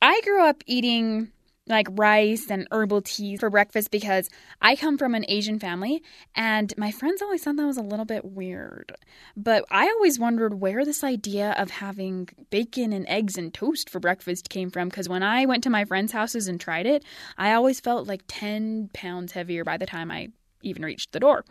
[0.00, 1.32] I grew up eating
[1.66, 4.30] like rice and herbal teas for breakfast because
[4.62, 6.02] I come from an Asian family
[6.34, 8.92] and my friends always thought that was a little bit weird.
[9.36, 14.00] But I always wondered where this idea of having bacon and eggs and toast for
[14.00, 17.04] breakfast came from because when I went to my friends' houses and tried it,
[17.36, 20.28] I always felt like 10 pounds heavier by the time I
[20.62, 21.44] even reached the door.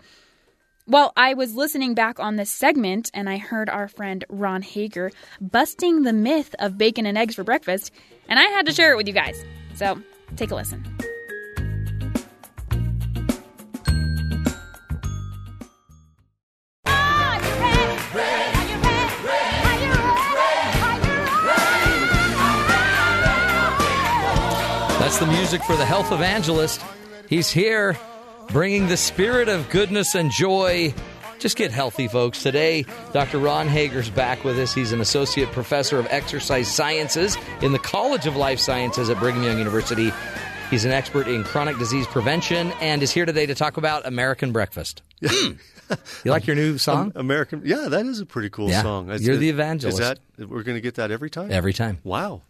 [0.90, 5.12] Well, I was listening back on this segment and I heard our friend Ron Hager
[5.42, 7.92] busting the myth of bacon and eggs for breakfast,
[8.30, 9.44] and I had to share it with you guys.
[9.76, 10.02] So
[10.38, 10.82] take a listen.
[25.00, 26.82] That's the music for the health evangelist.
[27.28, 27.98] He's here
[28.50, 30.94] bringing the spirit of goodness and joy.
[31.40, 32.42] Just get healthy, folks.
[32.42, 33.38] Today, Dr.
[33.38, 34.74] Ron Hager's back with us.
[34.74, 39.44] He's an associate professor of exercise sciences in the College of Life Sciences at Brigham
[39.44, 40.12] Young University.
[40.72, 44.52] He's an expert in chronic disease prevention and is here today to talk about American
[44.52, 45.02] breakfast.
[45.22, 45.60] Mm.
[46.26, 47.14] you like your new song?
[47.16, 48.82] American, yeah, that is a pretty cool Yeah.
[48.82, 49.10] song.
[49.20, 50.00] You're the evangelist.
[50.02, 50.20] Is that
[50.50, 51.50] we're going to get that every time?
[51.52, 52.00] Every time.
[52.04, 52.42] Wow,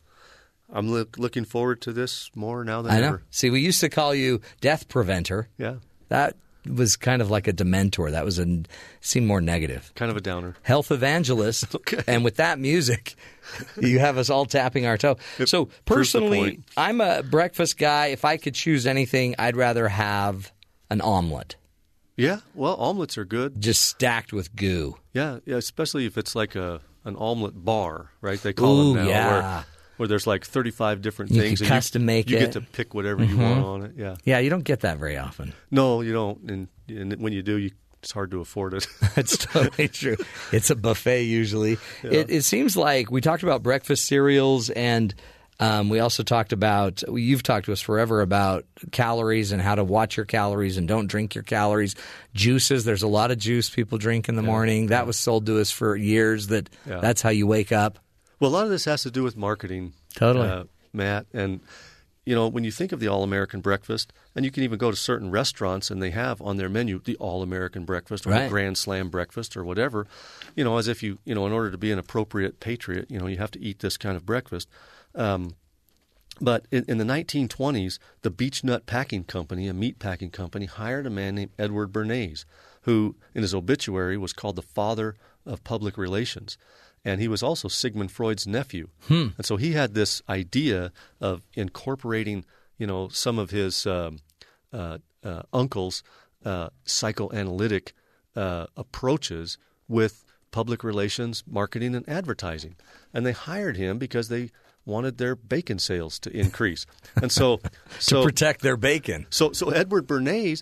[0.73, 3.07] I'm look, looking forward to this more now than I know.
[3.07, 3.23] ever.
[3.29, 5.49] See, we used to call you death preventer.
[5.59, 5.75] Yeah,
[6.09, 6.35] That
[6.67, 8.11] was kind of like a dementor.
[8.11, 8.63] That was a
[8.99, 9.91] seemed more negative.
[9.95, 10.55] kind of a downer.
[10.63, 12.01] Health evangelist, okay.
[12.07, 13.15] and with that music,
[13.79, 15.15] you have us all tapping our toe.
[15.45, 16.59] So personally.
[16.75, 18.07] I'm a breakfast guy.
[18.07, 20.51] If I could choose anything, I'd rather have
[20.89, 21.55] an omelet,
[22.15, 23.61] Yeah, well, omelets are good.
[23.61, 24.97] just stacked with goo.
[25.13, 28.41] Yeah, yeah, especially if it's like a an omelet bar, right?
[28.41, 29.31] They call Ooh, them now, yeah.
[29.31, 29.65] where
[29.97, 31.61] where there's like 35 different You things.
[31.61, 32.39] and custom make you it.
[32.39, 32.45] Mm-hmm.
[32.45, 33.91] get to pick whatever you want on it.
[33.97, 35.53] Yeah, Yeah, you don't get that very often.
[35.71, 37.71] no, you don't, and, and when you do, you,
[38.03, 38.87] it's hard to afford it.
[39.15, 40.17] That's totally true.
[40.51, 41.77] It's a buffet usually.
[42.03, 45.13] It, it seems like we talked about breakfast cereals, and
[45.59, 47.01] um, we also talked about.
[47.11, 51.07] You've talked to us forever about calories and how to watch your calories and don't
[51.07, 51.95] drink your calories.
[52.35, 52.85] Juices.
[52.85, 54.87] There's a lot of juice people drink in the morning.
[54.87, 56.47] That was sold to us for years.
[56.47, 56.99] That Yeah.
[56.99, 57.97] that's how you wake up.
[58.39, 60.47] Well, a lot of this has to do with marketing, Totally.
[60.47, 60.63] uh,
[60.93, 61.25] Matt.
[61.33, 61.61] And
[62.25, 64.97] you know, when you think of the all-American breakfast, and you can even go to
[64.97, 68.43] certain restaurants and they have on their menu the all-American breakfast or Right.
[68.43, 70.07] the Grand Slam breakfast or whatever.
[70.53, 73.17] You know, as if you you know, in order to be an appropriate patriot, you
[73.17, 74.67] know, you have to eat this kind of breakfast.
[75.15, 75.55] Um,
[76.41, 81.09] but in, in the 1920s, the Beechnut Packing Company, a meat packing company, hired a
[81.09, 82.45] man named Edward Bernays,
[82.81, 85.15] who, in his obituary, was called the father
[85.45, 86.57] of public relations.
[87.07, 88.89] And he was also Sigmund Freud's nephew.
[89.37, 90.91] And so he had this idea
[91.21, 92.43] of incorporating,
[92.77, 94.17] you know, some of his um,
[94.73, 96.03] uh, uh, uncle's
[96.43, 97.93] uh, psychoanalytic
[98.35, 102.75] uh, approaches with public relations, marketing, and advertising.
[103.13, 104.51] And they hired him because they
[104.83, 106.85] wanted their bacon sales to increase.
[107.21, 107.61] And so,
[107.99, 109.27] so to protect their bacon.
[109.29, 110.61] so, so Edward Bernays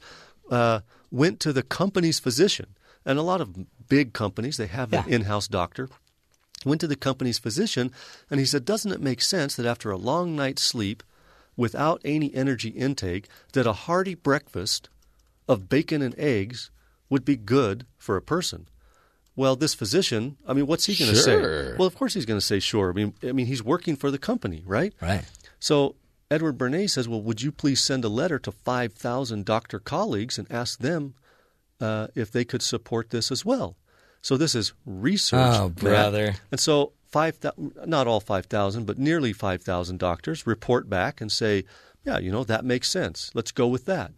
[0.52, 3.56] uh, went to the company's physician, and a lot of
[3.88, 5.90] big companies they have an in-house doctor.
[6.66, 7.92] Went to the company's physician,
[8.30, 11.04] and he said, "Doesn't it make sense that after a long night's sleep,
[11.56, 14.90] without any energy intake, that a hearty breakfast
[15.48, 16.72] of bacon and eggs
[17.10, 18.68] would be good for a person.
[19.38, 21.72] Well, this physician, I mean, what's he going to Sure.
[21.72, 21.78] say?
[21.78, 22.90] Well, of course he's going to say sure.
[22.90, 24.94] I mean, I mean, he's working for the company, right?
[25.02, 25.24] Right.
[25.60, 25.96] So
[26.32, 30.52] Edward Bernays says, "Well, would you please send a letter to 5,000 doctor colleagues and
[30.52, 31.14] ask them
[31.80, 33.78] uh, if they could support this as well?"
[34.26, 36.34] So this is research, Oh, brother.
[36.50, 37.38] And so five,
[37.86, 41.64] not all 5,000, but nearly 5,000 doctors report back and say,
[42.04, 43.30] "Yeah, you know that makes sense.
[43.36, 44.14] Let's go with that."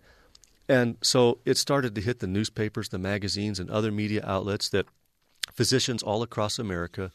[0.70, 4.86] And so it started to hit the newspapers, the magazines, and other media outlets that
[5.52, 7.12] physicians all across America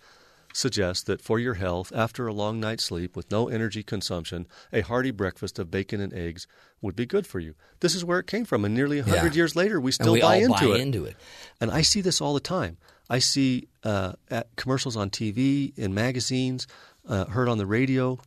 [0.53, 4.81] suggest that for your health, after a long night's sleep with no energy consumption, a
[4.83, 6.47] hearty breakfast of bacon and eggs
[6.81, 7.55] would be good for you.
[7.81, 9.39] This is where it came from, and nearly a hundred Yeah.
[9.39, 10.81] years later, we still and we buy all into buy it.
[10.81, 11.17] into it.
[11.61, 12.77] And I see this all the time.
[13.09, 14.13] I see uh,
[14.57, 16.67] commercials on TV, in magazines,
[17.09, 18.19] uh, heard on the radio,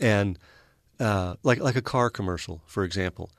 [0.00, 0.38] and
[1.00, 3.30] uh, like like a car commercial, for example.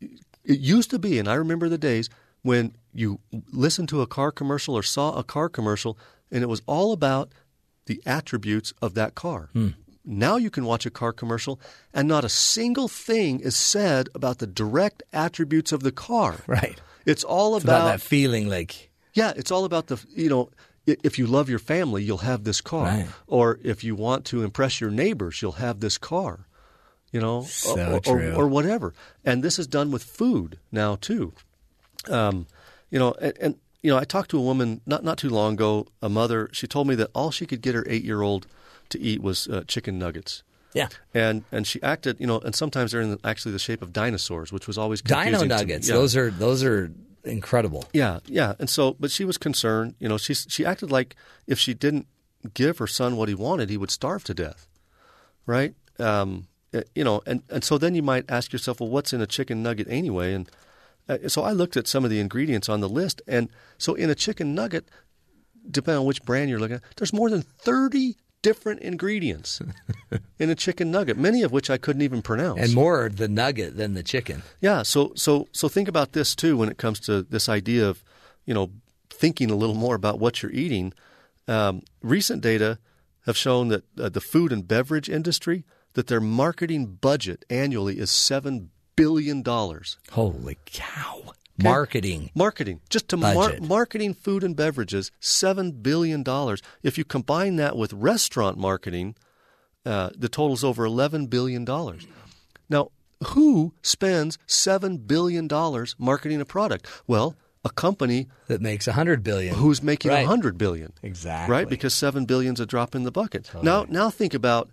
[0.00, 2.10] It used to be, and I remember the days
[2.42, 3.20] when you
[3.52, 5.96] listened to a car commercial or saw a car commercial,
[6.32, 7.30] and it was all about
[7.86, 9.50] the attributes of that car.
[10.04, 11.60] Now you can watch a car commercial,
[11.94, 16.36] and not a single thing is said about the direct attributes of the car.
[16.48, 16.80] Right.
[17.06, 20.50] It's all It's about that feeling like yeah, it's all about the you know
[20.86, 23.06] if you love your family, you'll have this car, Right.
[23.28, 26.46] or if you want to impress your neighbors, you'll have this car,
[27.12, 28.92] you know, So or, or- or whatever.
[29.24, 31.32] And this is done with food now too.
[32.08, 32.46] Um,
[32.90, 35.54] you know, and, and you know, I talked to a woman not not too long
[35.54, 36.48] ago, a mother.
[36.52, 38.46] She told me that all she could get her eight year old
[38.90, 40.42] to eat was uh, chicken nuggets.
[40.74, 40.88] yeah.
[41.14, 43.92] And and she acted, you know, and sometimes they're in the, actually the shape of
[43.92, 45.54] dinosaurs, which was always Dino confusing me.
[45.54, 45.88] nuggets.
[45.88, 45.94] Yeah.
[45.96, 46.92] Those are those are
[47.24, 47.84] incredible.
[47.92, 48.54] Yeah, yeah.
[48.58, 49.94] And so, but she was concerned.
[49.98, 51.16] You know, she she acted like
[51.46, 52.06] if she didn't
[52.54, 54.68] give her son what he wanted, he would starve to death,
[55.46, 55.74] right?
[55.98, 59.20] Um, eh, you know, and and so then you might ask yourself, well, what's in
[59.20, 60.34] a chicken nugget anyway?
[60.34, 60.50] And
[61.24, 63.48] uh, so I looked at some of the ingredients on the list, and
[63.78, 64.88] so in a chicken nugget,
[65.70, 69.62] depending on which brand you're looking at, there's more than thirty different ingredients
[70.38, 72.60] in a chicken nugget, many of which I couldn't even pronounce.
[72.60, 74.42] And more the nugget than the chicken.
[74.60, 78.02] Yeah, so so so think about this too when it comes to this idea of,
[78.44, 78.70] you know,
[79.08, 80.92] thinking a little more about what you're eating.
[81.48, 82.78] Um, recent data
[83.26, 88.10] have shown that uh, the food and beverage industry that their marketing budget annually is
[88.10, 89.96] seven billion dollars.
[90.10, 91.32] Holy cow.
[91.58, 92.30] Marketing.
[92.34, 96.62] Marketing, just to mar- marketing food and beverages, seven billion dollars.
[96.82, 99.14] If you combine that with restaurant marketing,
[99.84, 102.06] uh, the is over eleven billion dollars.
[102.68, 102.90] Now,
[103.26, 106.86] who spends seven billion dollars marketing a product?
[107.06, 109.54] Well, a company That makes a hundred billion.
[109.54, 110.26] who's making a Right.
[110.26, 110.92] hundred billion.
[111.02, 111.52] Exactly.
[111.52, 113.50] Right, because seven billion's a drop in the bucket.
[113.62, 114.70] Now, now think about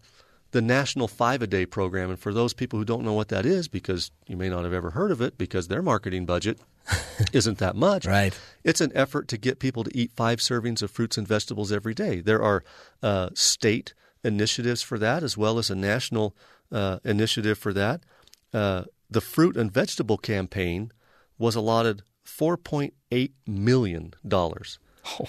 [0.52, 3.46] the National Five a Day program, and for those people who don't know what that
[3.46, 6.60] is, because you may not have ever heard of it, because their marketing budget
[7.34, 8.06] isn't that much.
[8.06, 8.38] Right.
[8.64, 11.94] It's an effort to get people to eat five servings of fruits and vegetables every
[11.94, 12.20] day.
[12.22, 12.64] There are
[13.04, 13.94] uh, state
[14.24, 16.36] initiatives for that, as well as a national
[16.72, 18.02] uh, initiative for that.
[18.54, 20.92] Uh, the fruit and vegetable campaign
[21.38, 24.14] was allotted $4.8 million.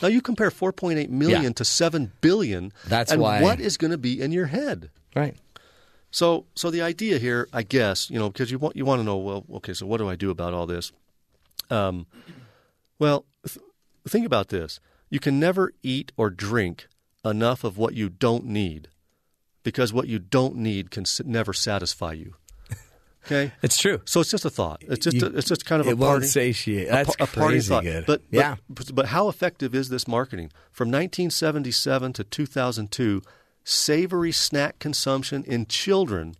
[0.02, 1.50] Now you compare 4.8 million Yeah.
[1.50, 2.72] to 7 billion.
[2.86, 4.90] That's and why- what is going to be in your head?
[5.14, 5.36] Right.
[6.12, 9.04] So, so the idea here, I guess, you know, because you want you want to
[9.04, 10.90] know, well, okay, so what do I do about all this?
[11.70, 12.06] Um,
[12.98, 13.58] well, th-
[14.08, 16.88] think about this: you can never eat or drink
[17.24, 18.88] enough of what you don't need,
[19.62, 22.34] because what you don't need can s- never satisfy you.
[23.26, 24.00] Okay, It's true.
[24.06, 24.82] so it's just a thought.
[24.88, 26.88] It's just You- a, it's just kind of a it won't party, satiate.
[26.88, 27.82] a That's pa- a party crazy thought.
[27.84, 28.06] good.
[28.06, 28.56] But, but Yeah.
[28.92, 30.50] but how effective is this marketing?
[30.72, 33.22] From 1977 to 2002,
[33.64, 36.34] savory snack consumption in children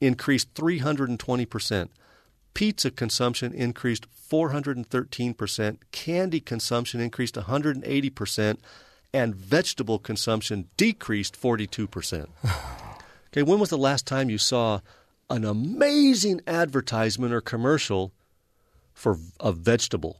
[0.00, 1.90] increased 320 percent.
[2.54, 5.80] Pizza consumption increased 413 percent.
[5.92, 8.60] Candy consumption increased 180 percent,
[9.12, 12.28] and vegetable consumption decreased 42 percent.
[13.32, 14.80] Okay, when was the last time you saw
[15.30, 18.10] an amazing advertisement or commercial
[18.92, 20.18] for a vegetable?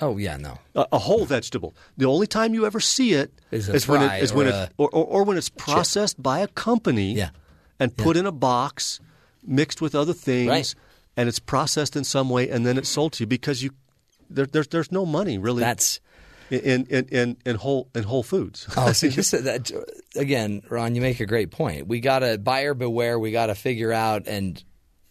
[0.00, 0.58] Oh yeah, no.
[0.74, 1.74] A, a whole vegetable.
[1.96, 4.62] The only time you ever see it Is a when it is or when a
[4.64, 7.30] it or, or, or when it's processed by a company Yeah.
[7.78, 9.00] and put in a box,
[9.44, 10.74] mixed with other things, Right.
[11.16, 13.70] and it's processed in some way, and then it's sold to you because you
[14.30, 16.00] there, there's there's no money really That's
[16.50, 18.66] in in in, in whole in Whole Foods.
[18.76, 19.70] Oh, so just that
[20.16, 20.94] again, Ron.
[20.94, 21.86] You make a great point.
[21.88, 23.18] We got to buyer beware.
[23.18, 24.62] We got to figure out, and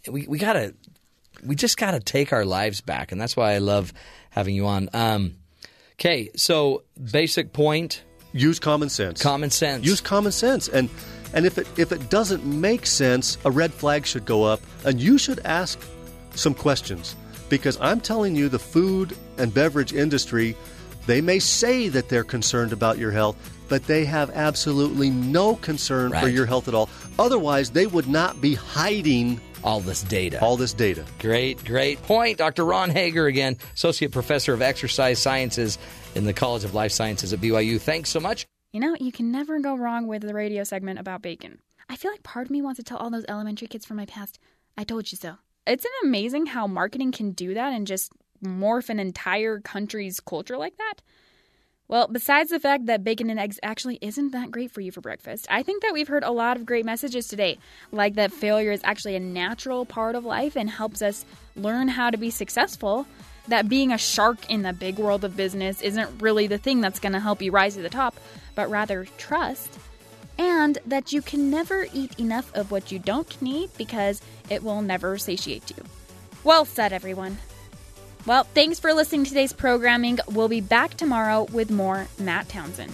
[0.10, 0.74] we we got to
[1.46, 3.94] we just got to take our lives back, and that's why I love
[4.30, 4.90] having you on.
[4.94, 5.36] Um,
[5.94, 8.04] okay, so basic point:
[8.34, 9.22] Use common sense.
[9.22, 9.86] common sense.
[9.86, 10.90] Use common sense, and
[11.34, 15.00] and if it if it doesn't make sense, a red flag should go up, and
[15.02, 15.80] you should ask
[16.36, 17.16] some questions.
[17.50, 20.56] because I'm telling you, the food and beverage industry,
[21.08, 23.36] they may say that they're concerned about your health,
[23.68, 26.90] but they have absolutely no concern for your health at all.
[27.18, 30.42] Otherwise, they would not be hiding All this data.
[30.42, 31.06] all this data.
[31.20, 32.38] Great, great point.
[32.38, 32.66] Dr.
[32.66, 35.78] Ron Hager, again, Associate Professor of Exercise Sciences
[36.16, 37.80] in the College of Life Sciences at BYU.
[37.80, 38.46] Thanks so much.
[38.72, 41.60] You know, you can never go wrong with the radio segment about bacon.
[41.90, 44.06] I feel like part of me wants to tell all those elementary kids from my
[44.06, 44.40] past,
[44.78, 45.36] I told you so.
[45.66, 48.12] It's an amazing how marketing can do that and just
[48.46, 51.02] morph an entire country's culture like that.
[51.90, 55.02] Well, besides the fact that bacon and eggs actually isn't that great for you for
[55.02, 57.58] breakfast, I think that we've heard a lot of great messages today,
[57.92, 61.26] like that failure is actually a natural part of life and helps us
[61.56, 63.08] learn how to be successful,
[63.48, 67.00] that being a shark in the big world of business isn't really the thing that's
[67.00, 68.16] going to help you rise to the top,
[68.54, 69.80] but rather trust,
[70.38, 74.22] and that you can never eat enough of what you don't need because
[74.52, 75.84] it will never satiate you.
[76.44, 77.40] Well said, everyone.
[78.30, 80.20] Well, thanks for listening to today's programming.
[80.28, 82.94] We'll be back tomorrow with more Matt Townsend.